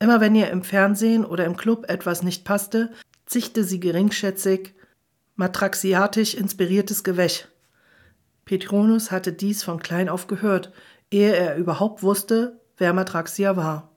[0.00, 2.90] Immer wenn ihr im Fernsehen oder im Club etwas nicht passte,
[3.26, 4.74] zichte sie geringschätzig
[5.36, 7.46] matraxiatisch inspiriertes Gewäsch.
[8.44, 10.72] Petronius hatte dies von klein auf gehört,
[11.12, 13.92] ehe er überhaupt wusste, wer Matraxia war.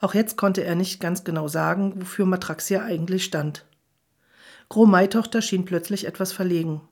[0.00, 3.66] Auch jetzt konnte er nicht ganz genau sagen, wofür Matraxia eigentlich stand.
[4.68, 6.82] Gro-Mai-Tochter schien plötzlich etwas verlegen.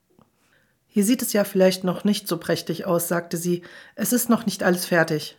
[0.87, 3.61] Hier sieht es ja vielleicht noch nicht so prächtig aus, sagte sie.
[3.95, 5.37] Es ist noch nicht alles fertig.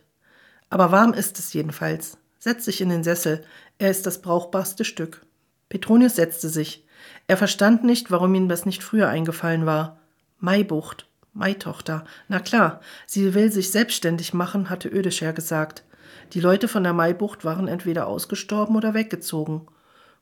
[0.69, 2.17] Aber warm ist es jedenfalls.
[2.37, 3.43] Setz dich in den Sessel.
[3.77, 5.25] Er ist das brauchbarste Stück.
[5.67, 6.85] Petronius setzte sich.
[7.27, 9.99] Er verstand nicht, warum ihm das nicht früher eingefallen war.
[10.37, 12.05] Maibucht, Maitochter.
[12.29, 15.83] Na klar, sie will sich selbstständig machen, hatte Ödescher gesagt.
[16.33, 19.67] Die Leute von der Maibucht waren entweder ausgestorben oder weggezogen.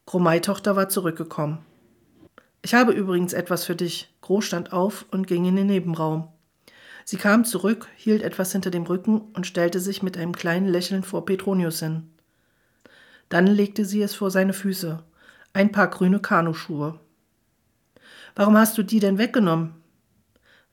[0.06, 1.60] Gromai-Tochter war zurückgekommen.
[2.68, 4.14] Ich habe übrigens etwas für dich.
[4.20, 6.28] Gro stand auf und ging in den Nebenraum.
[7.06, 11.04] Sie kam zurück, hielt etwas hinter dem Rücken und stellte sich mit einem kleinen Lächeln
[11.04, 12.10] vor Petronius hin.
[13.30, 15.02] Dann legte sie es vor seine Füße.
[15.54, 17.00] Ein paar grüne Kanuschuhe.
[18.36, 19.74] Warum hast du die denn weggenommen?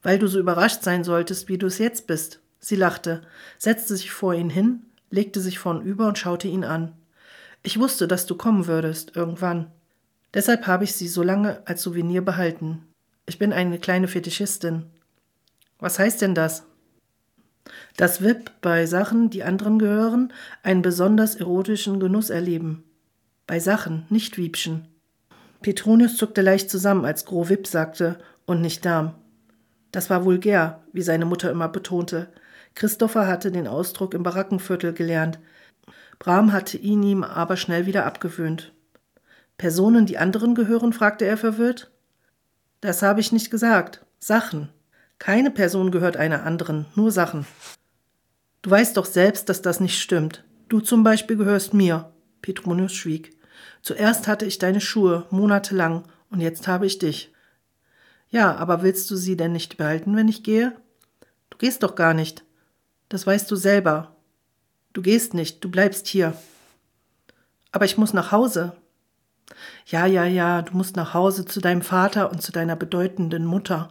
[0.02, 2.40] Weil du so überrascht sein solltest, wie du es jetzt bist.
[2.58, 3.22] Sie lachte,
[3.56, 6.96] setzte sich vor ihn hin, legte sich vornüber und schaute ihn an.
[7.62, 9.70] Ich wusste, dass du kommen würdest, irgendwann.
[10.34, 12.86] Deshalb habe ich sie so lange als Souvenir behalten.
[13.26, 14.86] Ich bin eine kleine Fetischistin.
[15.78, 16.64] Was heißt denn das?
[17.96, 22.84] Dass VIP bei Sachen, die anderen gehören, einen besonders erotischen Genuss erleben.
[23.46, 24.88] Bei Sachen, nicht Wiebchen.
[25.62, 29.14] Petronius zuckte leicht zusammen, als Gros VIP sagte und nicht Darm.
[29.92, 32.28] Das war vulgär, wie seine Mutter immer betonte.
[32.74, 35.38] Christopher hatte den Ausdruck im Barackenviertel gelernt.
[36.18, 38.73] Bram hatte ihn ihm aber schnell wieder abgewöhnt.
[39.58, 40.92] Personen, die anderen gehören?
[40.92, 41.90] fragte er verwirrt.
[42.80, 44.04] Das habe ich nicht gesagt.
[44.18, 44.68] Sachen.
[45.18, 47.46] Keine Person gehört einer anderen, nur Sachen.
[48.62, 50.44] Du weißt doch selbst, dass das nicht stimmt.
[50.68, 52.12] Du zum Beispiel gehörst mir.
[52.42, 53.36] Petronius schwieg.
[53.82, 57.32] Zuerst hatte ich deine Schuhe, monatelang, und jetzt habe ich dich.
[58.28, 60.74] Ja, aber willst du sie denn nicht behalten, wenn ich gehe?
[61.50, 62.44] Du gehst doch gar nicht.
[63.08, 64.16] Das weißt du selber.
[64.92, 66.36] Du gehst nicht, du bleibst hier.
[67.70, 68.76] Aber ich muss nach Hause.
[69.86, 73.90] Ja, ja, ja, du musst nach Hause zu deinem Vater und zu deiner bedeutenden Mutter,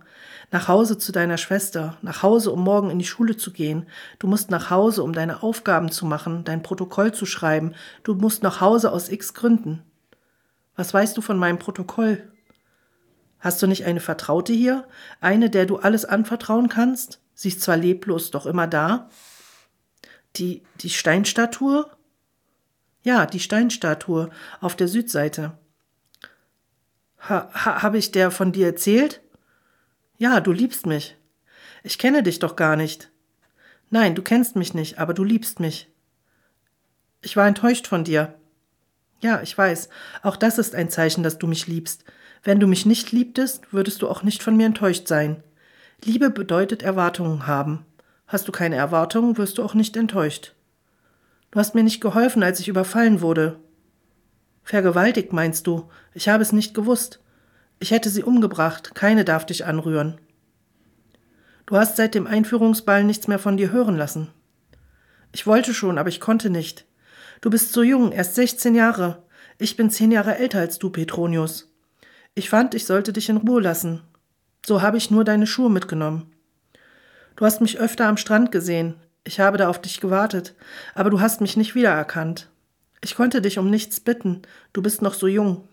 [0.51, 3.85] nach Hause zu deiner Schwester, nach Hause, um morgen in die Schule zu gehen,
[4.17, 8.41] du musst nach Hause, um deine Aufgaben zu machen, dein Protokoll zu schreiben, du musst
[8.41, 9.83] nach Hause aus x Gründen.
[10.75, 12.27] Was weißt du von meinem Protokoll?
[13.39, 14.87] Hast du nicht eine Vertraute hier,
[15.21, 17.19] eine, der du alles anvertrauen kannst?
[17.35, 19.09] Sie ist zwar leblos, doch immer da.
[20.37, 21.85] Die, die Steinstatue?
[23.03, 25.57] Ja, die Steinstatue auf der Südseite.
[27.29, 29.21] Ha, ha, Habe ich der von dir erzählt?
[30.17, 31.17] Ja, du liebst mich.
[31.83, 33.11] Ich kenne dich doch gar nicht.
[33.89, 35.89] Nein, du kennst mich nicht, aber du liebst mich.
[37.21, 38.33] Ich war enttäuscht von dir.
[39.21, 39.87] Ja, ich weiß.
[40.21, 42.03] Auch das ist ein Zeichen, dass du mich liebst.
[42.43, 45.41] Wenn du mich nicht liebtest, würdest du auch nicht von mir enttäuscht sein.
[46.03, 47.85] Liebe bedeutet Erwartungen haben.
[48.27, 50.53] Hast du keine Erwartungen, wirst du auch nicht enttäuscht.
[51.51, 53.59] Du hast mir nicht geholfen, als ich überfallen wurde.
[54.63, 55.89] Vergewaltigt, meinst du?
[56.13, 57.19] Ich habe es nicht gewusst.
[57.79, 60.19] Ich hätte sie umgebracht, keine darf dich anrühren.
[61.65, 64.29] Du hast seit dem Einführungsball nichts mehr von dir hören lassen.
[65.31, 66.85] Ich wollte schon, aber ich konnte nicht.
[67.41, 69.23] Du bist so jung, erst 16 Jahre.
[69.57, 71.73] Ich bin zehn Jahre älter als du, Petronius.
[72.35, 74.01] Ich fand, ich sollte dich in Ruhe lassen.
[74.65, 76.31] So habe ich nur deine Schuhe mitgenommen.
[77.35, 78.95] Du hast mich öfter am Strand gesehen.
[79.23, 80.55] Ich habe da auf dich gewartet,
[80.95, 82.49] aber du hast mich nicht wiedererkannt.
[83.03, 84.43] Ich konnte dich um nichts bitten.
[84.71, 85.67] Du bist noch so jung.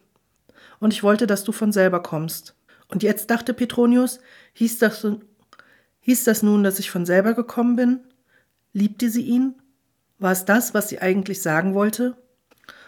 [0.81, 2.55] Und ich wollte, dass du von selber kommst.
[2.89, 4.19] Und jetzt dachte Petronius,
[4.55, 5.07] hieß das,
[6.01, 8.01] hieß das nun, dass ich von selber gekommen bin?
[8.73, 9.55] Liebte sie ihn?
[10.19, 12.17] War es das, was sie eigentlich sagen wollte?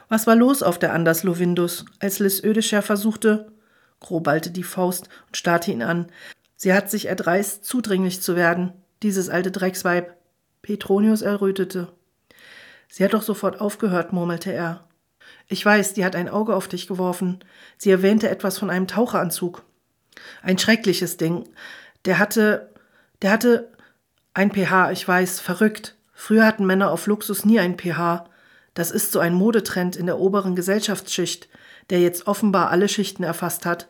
[0.08, 3.52] Was war los auf der Anders Lovindus, als Liz Ödescher versuchte,
[4.02, 6.08] Gro ballte die Faust und starrte ihn an.
[6.56, 8.72] Sie hat sich erdreist, zudringlich zu werden,
[9.02, 10.16] dieses alte Drecksweib.
[10.60, 11.92] Petronius errötete.
[12.94, 14.84] Sie hat doch sofort aufgehört, murmelte er.
[15.48, 17.42] Ich weiß, die hat ein Auge auf dich geworfen.
[17.78, 19.62] Sie erwähnte etwas von einem Taucheranzug.
[20.42, 21.48] Ein schreckliches Ding.
[22.04, 22.70] Der hatte,
[23.22, 23.72] der hatte
[24.34, 25.96] ein pH, ich weiß, verrückt.
[26.12, 28.26] Früher hatten Männer auf Luxus nie ein pH.
[28.74, 31.48] Das ist so ein Modetrend in der oberen Gesellschaftsschicht,
[31.88, 33.88] der jetzt offenbar alle Schichten erfasst hat.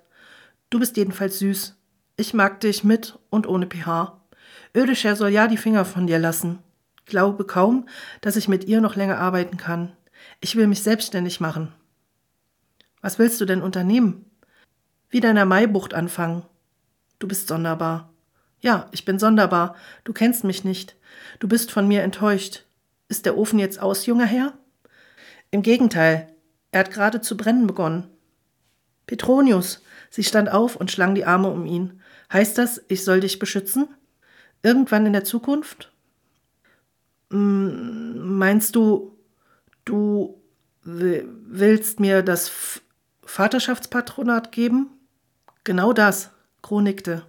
[0.70, 1.74] Du bist jedenfalls süß.
[2.16, 4.20] Ich mag dich mit und ohne pH.
[4.76, 6.60] Ödescher soll ja die Finger von dir lassen.
[7.06, 7.88] Glaube kaum,
[8.20, 9.92] dass ich mit ihr noch länger arbeiten kann.
[10.40, 11.72] Ich will mich selbstständig machen.
[13.00, 14.30] Was willst du denn unternehmen?
[15.10, 16.44] Wieder in der Maibucht anfangen.
[17.18, 18.12] Du bist sonderbar.
[18.60, 19.76] Ja, ich bin sonderbar.
[20.04, 20.96] Du kennst mich nicht.
[21.40, 22.64] Du bist von mir enttäuscht.
[23.08, 24.54] Ist der Ofen jetzt aus, junger Herr?
[25.50, 26.32] Im Gegenteil,
[26.70, 28.08] er hat gerade zu brennen begonnen.
[29.06, 32.00] Petronius, Sie stand auf und schlang die Arme um ihn.
[32.32, 33.88] Heißt das, ich soll dich beschützen?
[34.62, 35.91] Irgendwann in der Zukunft?
[37.32, 39.16] Hm, meinst du,
[39.84, 40.38] du
[40.84, 42.80] willst mir das
[43.24, 44.90] Vaterschaftspatronat geben?
[45.64, 46.30] Genau das,
[46.60, 47.22] Gro nickte.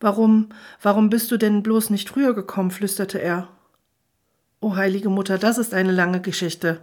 [0.00, 0.50] Warum,
[0.80, 2.70] warum bist du denn bloß nicht früher gekommen?
[2.70, 3.48] flüsterte er.
[4.60, 6.80] O heilige Mutter, das ist eine lange Geschichte.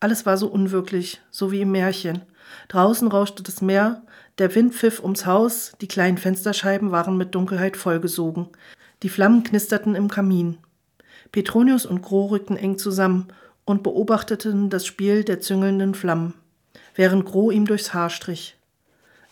[0.00, 2.22] Alles war so unwirklich, so wie im Märchen.
[2.68, 4.02] Draußen rauschte das Meer,
[4.38, 8.48] der Wind pfiff ums Haus, die kleinen Fensterscheiben waren mit Dunkelheit vollgesogen.
[9.02, 10.58] Die Flammen knisterten im Kamin.
[11.36, 13.28] Petronius und Gro rückten eng zusammen
[13.66, 16.32] und beobachteten das Spiel der züngelnden Flammen,
[16.94, 18.56] während Gro ihm durchs Haar strich.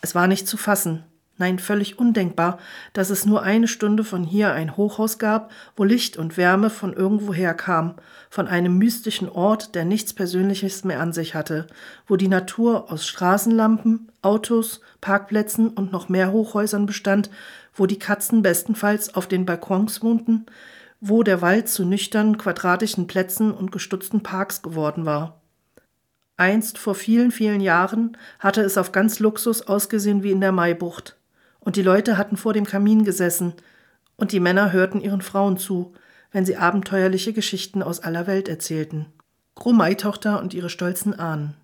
[0.02, 1.04] Es war nicht zu fassen
[1.36, 2.58] nein völlig undenkbar,
[2.92, 6.92] dass es nur eine Stunde von hier ein Hochhaus gab, wo Licht und Wärme von
[6.92, 7.94] irgendwoher kam,
[8.30, 11.66] von einem mystischen Ort, der nichts Persönliches mehr an sich hatte,
[12.06, 17.30] wo die Natur aus Straßenlampen, Autos, Parkplätzen und noch mehr Hochhäusern bestand,
[17.74, 20.46] wo die Katzen bestenfalls auf den Balkons wohnten,
[21.00, 25.40] wo der Wald zu nüchternen quadratischen Plätzen und gestutzten Parks geworden war.
[26.36, 31.16] Einst vor vielen, vielen Jahren hatte es auf ganz Luxus ausgesehen wie in der Maibucht
[31.64, 33.54] und die Leute hatten vor dem Kamin gesessen,
[34.16, 35.92] und die Männer hörten ihren Frauen zu,
[36.30, 39.06] wenn sie abenteuerliche Geschichten aus aller Welt erzählten.
[39.56, 41.54] Groh-Maitochter und ihre stolzen Ahnen.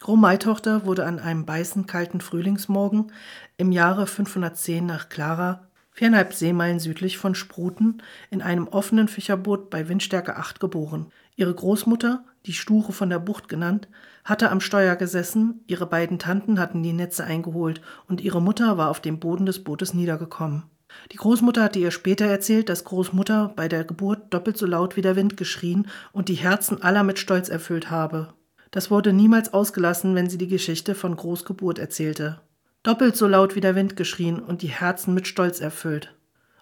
[0.00, 3.12] Groh-Maitochter wurde an einem beißend kalten Frühlingsmorgen
[3.58, 9.88] im Jahre 510 nach Clara, viereinhalb Seemeilen südlich von Spruten, in einem offenen Fischerboot bei
[9.88, 11.06] Windstärke 8 geboren.
[11.36, 13.88] Ihre Großmutter, die Sture von der Bucht genannt,
[14.24, 18.90] hatte am Steuer gesessen, ihre beiden Tanten hatten die Netze eingeholt und ihre Mutter war
[18.90, 20.64] auf dem Boden des Bootes niedergekommen.
[21.12, 25.02] Die Großmutter hatte ihr später erzählt, dass Großmutter bei der Geburt doppelt so laut wie
[25.02, 28.34] der Wind geschrien und die Herzen aller mit Stolz erfüllt habe.
[28.70, 32.40] Das wurde niemals ausgelassen, wenn sie die Geschichte von Großgeburt erzählte.
[32.84, 36.14] Doppelt so laut wie der Wind geschrien und die Herzen mit Stolz erfüllt.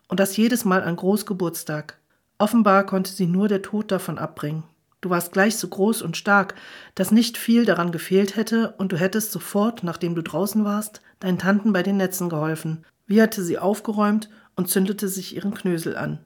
[0.07, 1.99] Und das jedes Mal an Großgeburtstag.
[2.39, 4.63] Offenbar konnte sie nur der Tod davon abbringen.
[5.01, 6.55] Du warst gleich so groß und stark,
[6.95, 11.41] dass nicht viel daran gefehlt hätte, und du hättest sofort, nachdem du draußen warst, deinen
[11.41, 12.85] Tanten bei den Netzen geholfen.
[13.09, 16.21] Wie hatte sie aufgeräumt und zündete sich ihren Knösel an.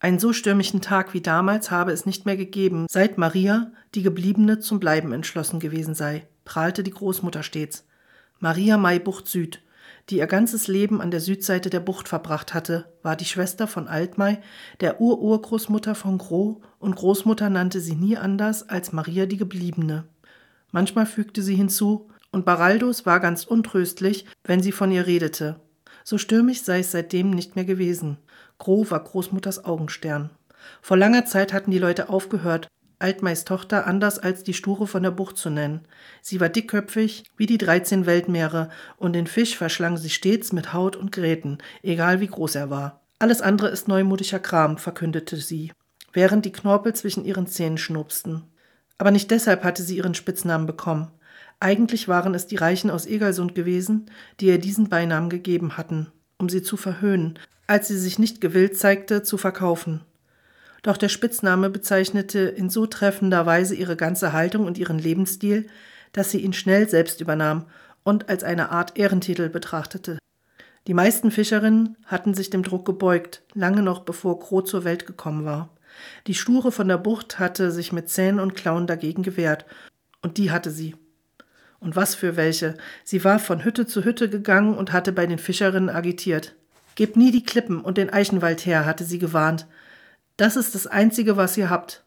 [0.00, 4.58] Einen so stürmischen Tag wie damals habe es nicht mehr gegeben, seit Maria, die Gebliebene,
[4.58, 7.86] zum Bleiben entschlossen gewesen sei, prahlte die Großmutter stets.
[8.42, 9.60] Maria Maibucht Süd,
[10.08, 13.86] die ihr ganzes Leben an der Südseite der Bucht verbracht hatte, war die Schwester von
[13.86, 14.40] Altmai,
[14.80, 20.04] der Ururgroßmutter von Gro, und Großmutter nannte sie nie anders als Maria die Gebliebene.
[20.70, 25.60] Manchmal fügte sie hinzu, und Baraldus war ganz untröstlich, wenn sie von ihr redete.
[26.02, 28.16] So stürmisch sei es seitdem nicht mehr gewesen.
[28.56, 30.30] Gro war Großmutters Augenstern.
[30.80, 32.68] Vor langer Zeit hatten die Leute aufgehört,
[33.00, 35.80] Altmeis Tochter anders als die Sture von der Bucht zu nennen.
[36.22, 40.96] Sie war dickköpfig wie die dreizehn Weltmeere, und den Fisch verschlang sie stets mit Haut
[40.96, 43.00] und Gräten, egal wie groß er war.
[43.18, 45.72] Alles andere ist neumodischer Kram, verkündete sie,
[46.12, 48.44] während die Knorpel zwischen ihren Zähnen schnupsten.
[48.98, 51.10] Aber nicht deshalb hatte sie ihren Spitznamen bekommen.
[51.58, 56.48] Eigentlich waren es die Reichen aus Egersund gewesen, die ihr diesen Beinamen gegeben hatten, um
[56.48, 60.00] sie zu verhöhnen, als sie sich nicht gewillt zeigte, zu verkaufen.
[60.82, 65.66] Doch der Spitzname bezeichnete in so treffender Weise ihre ganze Haltung und ihren Lebensstil,
[66.12, 67.66] dass sie ihn schnell selbst übernahm
[68.02, 70.18] und als eine Art Ehrentitel betrachtete.
[70.86, 75.44] Die meisten Fischerinnen hatten sich dem Druck gebeugt, lange noch bevor Kroh zur Welt gekommen
[75.44, 75.68] war.
[76.26, 79.66] Die Sture von der Bucht hatte sich mit Zähnen und Klauen dagegen gewehrt,
[80.22, 80.96] und die hatte sie.
[81.78, 82.76] Und was für welche.
[83.04, 86.54] Sie war von Hütte zu Hütte gegangen und hatte bei den Fischerinnen agitiert.
[86.94, 89.66] Gebt nie die Klippen und den Eichenwald her, hatte sie gewarnt.
[90.40, 92.02] Das ist das Einzige, was ihr habt.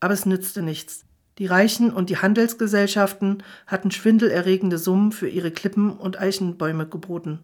[0.00, 1.04] Aber es nützte nichts.
[1.36, 7.40] Die Reichen und die Handelsgesellschaften hatten schwindelerregende Summen für ihre Klippen und Eichenbäume geboten.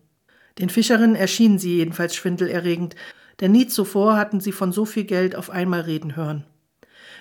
[0.59, 2.97] Den Fischerinnen erschienen sie jedenfalls schwindelerregend,
[3.41, 6.47] denn nie zuvor hatten sie von so viel Geld auf einmal reden hören.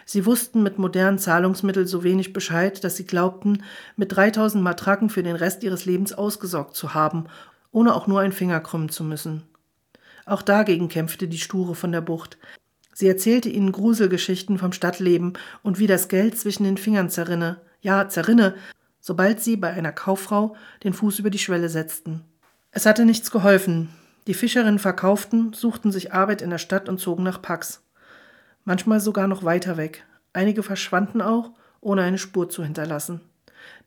[0.05, 3.63] Sie wussten mit modernen Zahlungsmitteln so wenig Bescheid, dass sie glaubten,
[3.97, 7.25] mit 3000 Matraken für den Rest ihres Lebens ausgesorgt zu haben,
[7.73, 9.43] ohne auch nur einen Finger krümmen zu müssen.
[10.25, 12.37] Auch dagegen kämpfte die Sture von der Bucht.
[12.99, 15.31] Sie erzählte ihnen Gruselgeschichten vom Stadtleben
[15.63, 18.55] und wie das Geld zwischen den Fingern zerrinne, ja, zerrinne,
[18.99, 22.25] sobald sie bei einer Kauffrau den Fuß über die Schwelle setzten.
[22.71, 23.87] Es hatte nichts geholfen.
[24.27, 27.85] Die Fischerinnen verkauften, suchten sich Arbeit in der Stadt und zogen nach Pax.
[28.65, 30.03] Manchmal sogar noch weiter weg.
[30.33, 33.21] Einige verschwanden auch, ohne eine Spur zu hinterlassen.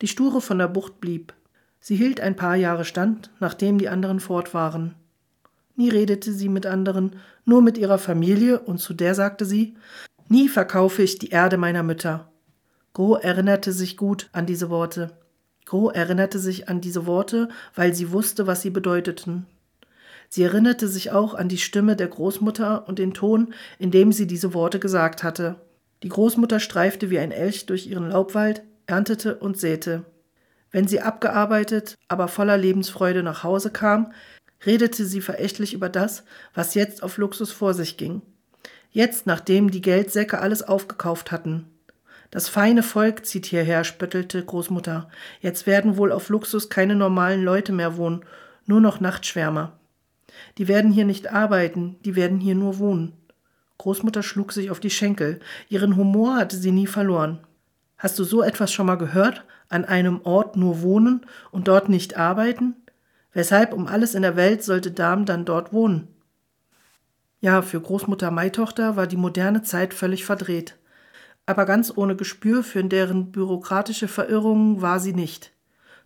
[0.01, 1.35] Die Sture von der Bucht blieb.
[1.79, 4.95] Sie hielt ein paar Jahre stand, nachdem die anderen fort waren.
[5.75, 7.15] Nie redete sie mit anderen,
[7.45, 9.75] nur mit ihrer Familie, und zu der sagte sie
[10.29, 12.31] Nie verkaufe ich die Erde meiner Mütter.
[12.93, 15.11] Gro erinnerte sich gut an diese Worte.
[15.65, 19.47] Gro erinnerte sich an diese Worte, weil sie wusste, was sie bedeuteten.
[20.29, 24.27] Sie erinnerte sich auch an die Stimme der Großmutter und den Ton, in dem sie
[24.27, 25.57] diese Worte gesagt hatte.
[26.01, 30.03] Die Großmutter streifte wie ein Elch durch ihren Laubwald, erntete und säte.
[30.71, 34.11] Wenn sie abgearbeitet, aber voller Lebensfreude nach Hause kam,
[34.65, 38.21] redete sie verächtlich über das, was jetzt auf Luxus vor sich ging.
[38.91, 41.65] Jetzt, nachdem die Geldsäcke alles aufgekauft hatten.
[42.29, 45.09] Das feine Volk zieht hierher, spöttelte Großmutter.
[45.39, 48.25] Jetzt werden wohl auf Luxus keine normalen Leute mehr wohnen,
[48.65, 49.77] nur noch Nachtschwärmer.
[50.57, 53.13] Die werden hier nicht arbeiten, die werden hier nur wohnen.
[53.77, 55.39] Großmutter schlug sich auf die Schenkel.
[55.69, 57.39] Ihren Humor hatte sie nie verloren.
[57.97, 59.43] Hast du so etwas schon mal gehört?
[59.69, 62.75] An einem Ort nur wohnen und dort nicht arbeiten?
[63.33, 66.07] Weshalb um alles in der Welt sollte Darm dann dort wohnen?
[67.41, 70.77] Ja, für Großmutter Maitochter war die moderne Zeit völlig verdreht.
[71.45, 75.51] Aber ganz ohne Gespür für deren bürokratische Verirrungen war sie nicht.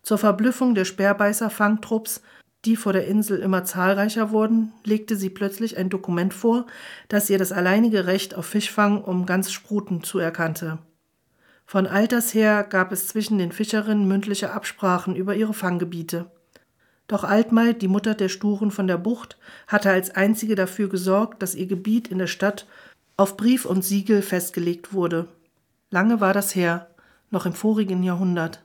[0.01, 2.21] Zur Verblüffung der Speerbeißer-Fangtrupps,
[2.65, 6.65] die vor der Insel immer zahlreicher wurden, legte sie plötzlich ein Dokument vor,
[7.07, 10.79] das ihr das alleinige Recht auf Fischfang um ganz Spruten zuerkannte.
[11.65, 16.31] Von alters her gab es zwischen den Fischerinnen mündliche Absprachen über ihre Fanggebiete.
[17.07, 21.55] Doch Altmai, die Mutter der Sturen von der Bucht, hatte als einzige dafür gesorgt, dass
[21.55, 22.67] ihr Gebiet in der Stadt
[23.15, 25.27] auf Brief und Siegel festgelegt wurde.
[25.89, 26.89] Lange war das her,
[27.31, 28.61] noch im vorigen Jahrhundert.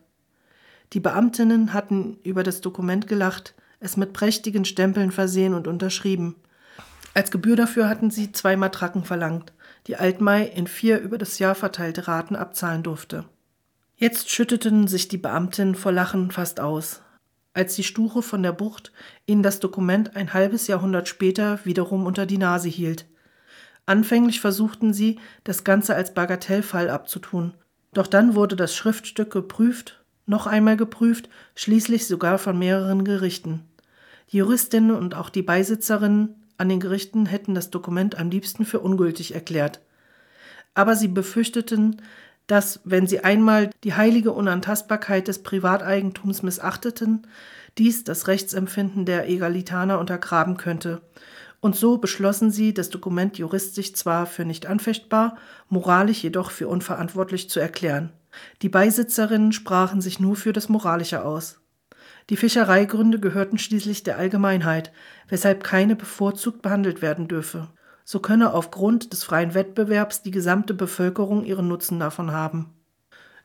[0.93, 6.35] Die Beamtinnen hatten über das Dokument gelacht, es mit prächtigen Stempeln versehen und unterschrieben.
[7.15, 9.53] Als Gebühr dafür hatten sie zwei Matraken verlangt,
[9.87, 13.25] die Altmai in vier über das Jahr verteilte Raten abzahlen durfte.
[13.97, 17.03] Jetzt schütteten sich die Beamtinnen vor Lachen fast aus
[17.55, 18.93] als die Stuche von der Bucht
[19.27, 23.07] ihnen das Dokument ein halbes Jahrhundert später wiederum unter die Nase hielt.
[23.85, 27.55] Anfänglich versuchten sie, das Ganze als Bagatellfall abzutun.
[27.93, 33.69] Doch dann wurde das Schriftstück geprüft, noch einmal geprüft, schließlich sogar von mehreren Gerichten.
[34.31, 38.81] Die Juristinnen und auch die Beisitzerinnen an den Gerichten hätten das Dokument am liebsten für
[38.81, 39.81] ungültig erklärt.
[40.75, 42.01] Aber sie befürchteten,
[42.53, 47.27] dass, wenn sie einmal die heilige Unantastbarkeit des Privateigentums missachteten,
[47.79, 51.01] dies das Rechtsempfinden der Egalitaner untergraben könnte.
[51.61, 55.39] Und so beschlossen sie, das Dokument juristisch zwar für nicht anfechtbar,
[55.71, 58.13] moralisch jedoch für unverantwortlich zu erklären.
[58.61, 61.59] Die Beisitzerinnen sprachen sich nur für das Moralische aus.
[62.29, 64.93] Die Fischereigründe gehörten schließlich der Allgemeinheit,
[65.27, 67.71] weshalb keine bevorzugt behandelt werden dürfe
[68.05, 72.75] so könne aufgrund des freien Wettbewerbs die gesamte Bevölkerung ihren Nutzen davon haben.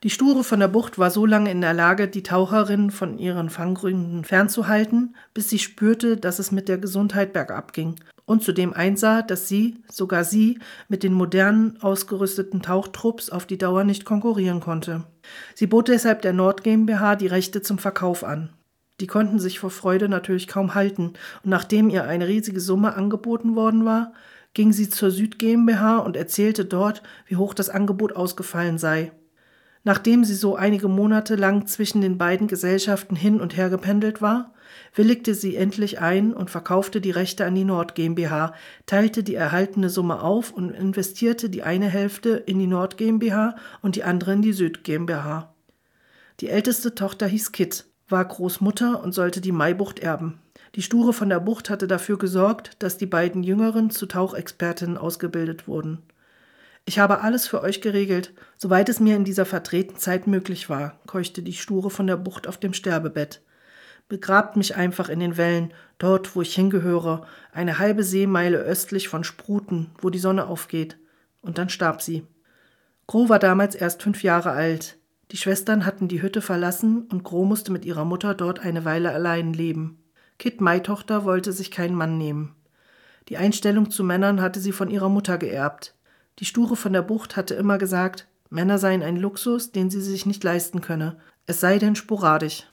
[0.04, 3.50] Die Sture von der Bucht war so lange in der Lage, die Taucherin von ihren
[3.50, 7.96] Fanggründen fernzuhalten, bis sie spürte, dass es mit der Gesundheit bergab ging
[8.28, 13.86] und zudem einsah, dass sie, sogar sie, mit den modernen ausgerüsteten Tauchtrupps auf die Dauer
[13.86, 15.06] nicht konkurrieren konnte.
[15.56, 18.50] Sie bot deshalb der Nord GmbH die Rechte zum Verkauf an.
[19.00, 23.56] Die konnten sich vor Freude natürlich kaum halten, und nachdem ihr eine riesige Summe angeboten
[23.56, 24.12] worden war,
[24.58, 29.12] ging sie zur Süd GmbH und erzählte dort, wie hoch das Angebot ausgefallen sei.
[29.84, 34.56] Nachdem sie so einige Monate lang zwischen den beiden Gesellschaften hin und her gependelt war,
[34.96, 38.56] willigte sie endlich ein und verkaufte die Rechte an die Nord GmbH,
[38.88, 43.96] teilte die erhaltene Summe auf und investierte die eine Hälfte in die Nord GmbH und
[43.96, 45.54] die andere in die Süd GmbH.
[46.40, 50.42] Die älteste Tochter hieß Kit, war Großmutter und sollte die Maibucht erben.
[50.76, 55.68] Die Sture von der Bucht hatte dafür gesorgt, dass die beiden Jüngeren zu Tauchexpertinnen ausgebildet
[55.68, 56.04] wurden.
[56.86, 61.00] Ich habe alles für euch geregelt, soweit es mir in dieser vertreten Zeit möglich war,
[61.06, 63.42] keuchte die Sture von der Bucht auf dem Sterbebett.
[64.08, 69.26] Begrabt mich einfach in den Wellen, dort, wo ich hingehöre, eine halbe Seemeile östlich von
[69.26, 70.98] Spruten, wo die Sonne aufgeht.
[71.42, 72.26] Und dann starb sie.
[73.06, 74.98] Gro war damals erst fünf Jahre alt.
[75.32, 79.12] Die Schwestern hatten die Hütte verlassen und Gro musste mit ihrer Mutter dort eine Weile
[79.12, 80.00] allein leben.
[80.40, 82.56] Kit Maitochter wollte sich keinen Mann nehmen.
[83.30, 85.96] Die Einstellung zu Männern hatte sie von ihrer Mutter geerbt.
[86.40, 90.26] Die Sture von der Bucht hatte immer gesagt, Männer seien ein Luxus, den sie sich
[90.26, 91.18] nicht leisten könne,
[91.48, 92.68] es sei denn sporadisch.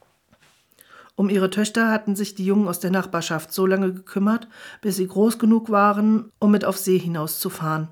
[1.17, 4.49] Um ihre Töchter hatten sich die Jungen aus der Nachbarschaft so lange gekümmert,
[4.81, 7.89] bis sie groß genug waren, um mit auf See hinauszufahren.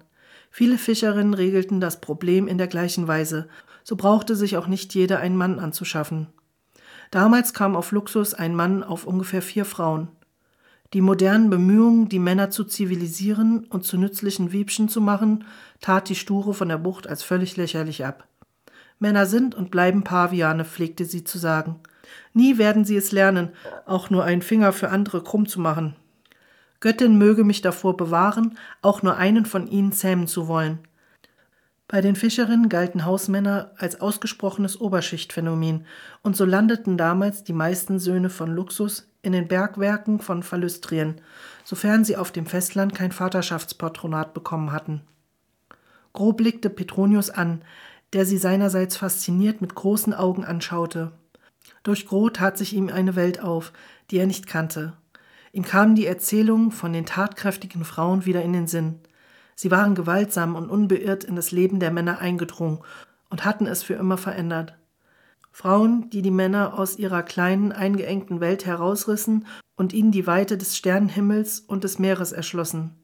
[0.51, 3.49] Viele Fischerinnen regelten das Problem in der gleichen Weise,
[3.85, 6.29] so brauchte sich auch nicht jeder einen Mann anzuschaffen.
[7.13, 10.09] Damals kam auf Luxus ein Mann auf ungefähr vier Frauen.
[10.95, 15.45] Die modernen Bemühungen, die Männer zu zivilisieren und zu nützlichen Wiebschen zu machen,
[15.83, 18.27] tat die Sture von der Bucht als völlig lächerlich ab.
[18.99, 21.81] Männer sind und bleiben Paviane, pflegte sie zu sagen.
[22.33, 23.51] Nie werden sie es lernen,
[23.85, 25.95] auch nur einen Finger für andere krumm zu machen.
[26.81, 30.79] Göttin möge mich davor bewahren, auch nur einen von ihnen zähmen zu wollen.
[31.93, 35.85] Bei den Fischerinnen galten Hausmänner als ausgesprochenes Oberschichtphänomen,
[36.23, 41.21] und so landeten damals die meisten Söhne von Luxus in den Bergwerken von Phalestrien,
[41.65, 45.03] sofern sie auf dem Festland kein Vaterschaftspatronat bekommen hatten.
[46.15, 47.61] Grob blickte Petronius an,
[48.15, 51.13] der sie seinerseits fasziniert mit großen Augen anschaute.
[51.83, 53.71] Durch Gros tat sich ihm eine Welt auf,
[54.11, 54.95] die er nicht kannte.
[55.53, 59.01] Ihm kamen die Erzählungen von den tatkräftigen Frauen wieder in den Sinn.
[59.63, 62.81] Sie waren gewaltsam und unbeirrt in das Leben der Männer eingedrungen
[63.31, 64.77] und hatten es für immer verändert.
[65.53, 69.47] Frauen, die die Männer aus ihrer kleinen, eingeengten Welt herausrissen
[69.77, 72.97] und ihnen die Weite des Sternenhimmels und des Meeres erschlossen.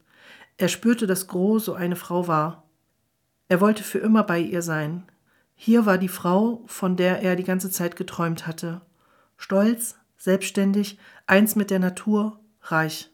[0.57, 2.65] Er spürte, dass Gros so eine Frau war.
[3.47, 5.05] Er wollte für immer bei ihr sein.
[5.55, 8.81] Hier war die Frau, von der er die ganze Zeit geträumt hatte.
[9.37, 10.99] Stolz, selbstständig,
[11.29, 13.13] eins mit der Natur, reich.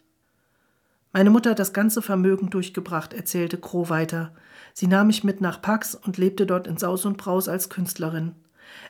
[1.15, 4.35] Meine Mutter hat das ganze Vermögen durchgebracht, erzählte Crow weiter.
[4.75, 8.33] Sie nahm mich mit nach Pax und lebte dort in Saus und Braus als Künstlerin.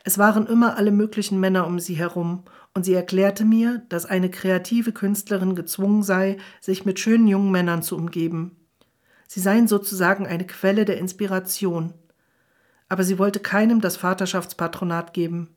[0.03, 2.43] Es waren immer alle möglichen Männer um sie herum,
[2.75, 7.85] und sie erklärte mir, dass eine kreative Künstlerin gezwungen sei, sich mit schönen jungen Männern
[7.85, 8.57] zu umgeben.
[9.29, 11.95] Sie seien sozusagen eine Quelle der Inspiration
[12.89, 15.49] aber sie wollte keinem das Vaterschaftspatronat geben.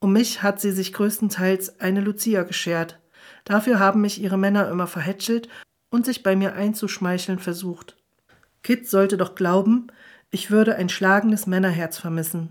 [0.00, 2.98] Um mich hat sie sich größtenteils eine Lucia geschert.
[3.44, 5.48] Dafür haben mich ihre Männer immer verhätschelt
[5.92, 7.96] und sich bei mir einzuschmeicheln versucht.
[8.62, 9.88] Kit sollte doch glauben,
[10.30, 12.48] ich würde ein schlagendes Männerherz vermissen.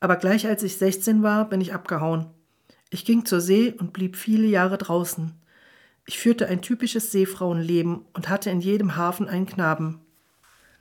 [0.00, 2.26] Aber gleich als ich 16 war, bin ich abgehauen.
[2.88, 5.32] Ich ging zur See und blieb viele Jahre draußen.
[6.06, 10.00] Ich führte ein typisches Seefrauenleben und hatte in jedem Hafen einen Knaben.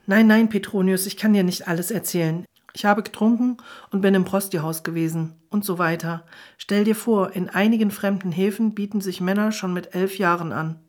[0.08, 2.46] Nein, nein, Petronius, ich kann dir nicht alles erzählen.
[2.74, 3.58] Ich habe getrunken
[3.92, 6.26] und bin im Prostierhaus gewesen und so weiter.
[6.58, 10.80] Stell dir vor, in einigen fremden Häfen bieten sich Männer schon mit elf Jahren an.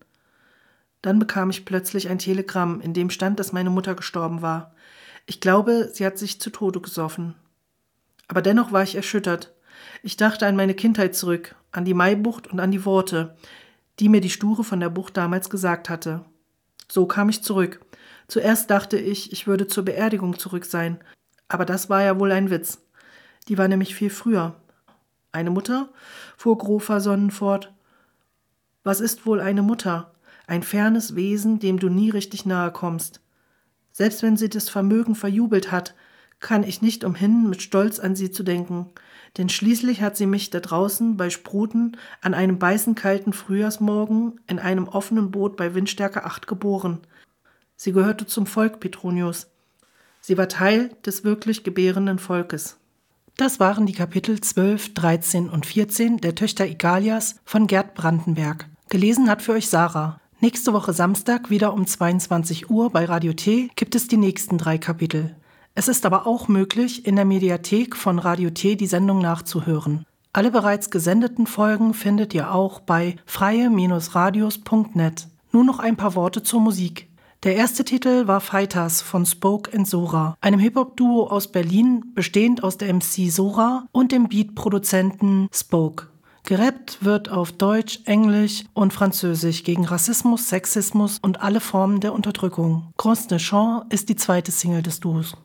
[1.02, 4.74] Dann bekam ich plötzlich ein Telegramm, in dem stand, dass meine Mutter gestorben war.
[5.26, 7.34] Ich glaube, sie hat sich zu Tode gesoffen.
[8.28, 9.54] Aber dennoch war ich erschüttert.
[10.02, 13.36] Ich dachte an meine Kindheit zurück, an die Maibucht und an die Worte,
[13.98, 16.24] die mir die Sture von der Bucht damals gesagt hatte.
[16.90, 17.80] So kam ich zurück.
[18.28, 20.98] Zuerst dachte ich, ich würde zur Beerdigung zurück sein,
[21.48, 22.78] aber das war ja wohl ein Witz.
[23.48, 24.54] Die war nämlich viel früher.
[25.32, 25.88] Eine Mutter?
[26.36, 27.72] fuhr Grofer Sonnen fort.
[28.84, 30.09] Was ist wohl eine Mutter?
[30.50, 33.20] Ein fernes Wesen, dem du nie richtig nahe kommst.
[33.92, 35.94] Selbst wenn sie das Vermögen verjubelt hat,
[36.40, 38.86] kann ich nicht umhin, mit Stolz an sie zu denken,
[39.38, 44.58] denn schließlich hat sie mich da draußen bei Spruten an einem beißend kalten Frühjahrsmorgen in
[44.58, 46.98] einem offenen Boot bei Windstärke 8 geboren.
[47.76, 49.46] Sie gehörte zum Volk Petronius.
[50.20, 52.76] Sie war Teil des wirklich gebärenden Volkes.
[53.36, 58.66] Das waren die Kapitel 12, 13 und 14 der Töchter Igalias von Gerd Brandenberg.
[58.88, 60.20] Gelesen hat für euch Sarah.
[60.42, 64.78] Nächste Woche Samstag wieder um 22 Uhr bei Radio T gibt es die nächsten drei
[64.78, 65.36] Kapitel.
[65.74, 70.06] Es ist aber auch möglich, in der Mediathek von Radio T die Sendung nachzuhören.
[70.32, 75.28] Alle bereits gesendeten Folgen findet ihr auch bei freie-radios.net.
[75.52, 77.10] Nun noch ein paar Worte zur Musik.
[77.42, 82.78] Der erste Titel war Fighters von Spoke and Sora, einem Hip-Hop-Duo aus Berlin, bestehend aus
[82.78, 86.09] der MC Sora und dem Beat-Produzenten Spoke.
[86.44, 92.92] Gerappt wird auf Deutsch, Englisch und Französisch gegen Rassismus, Sexismus und alle Formen der Unterdrückung.
[92.96, 95.36] Grosse Chant ist die zweite Single des Duos.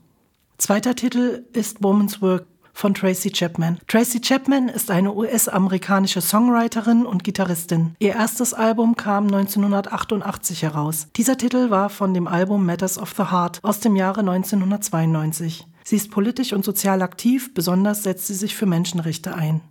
[0.58, 3.80] Zweiter Titel ist Woman's Work von Tracy Chapman.
[3.88, 7.96] Tracy Chapman ist eine US-amerikanische Songwriterin und Gitarristin.
[8.00, 11.08] Ihr erstes Album kam 1988 heraus.
[11.16, 15.66] Dieser Titel war von dem Album Matters of the Heart aus dem Jahre 1992.
[15.84, 19.62] Sie ist politisch und sozial aktiv, besonders setzt sie sich für Menschenrechte ein.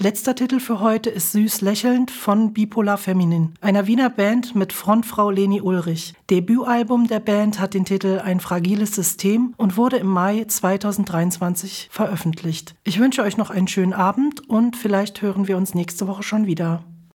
[0.00, 5.28] Letzter Titel für heute ist Süß lächelnd von Bipolar Feminin, einer Wiener Band mit Frontfrau
[5.32, 6.14] Leni Ulrich.
[6.30, 12.76] Debütalbum der Band hat den Titel Ein fragiles System und wurde im Mai 2023 veröffentlicht.
[12.84, 16.46] Ich wünsche euch noch einen schönen Abend und vielleicht hören wir uns nächste Woche schon
[16.46, 16.84] wieder.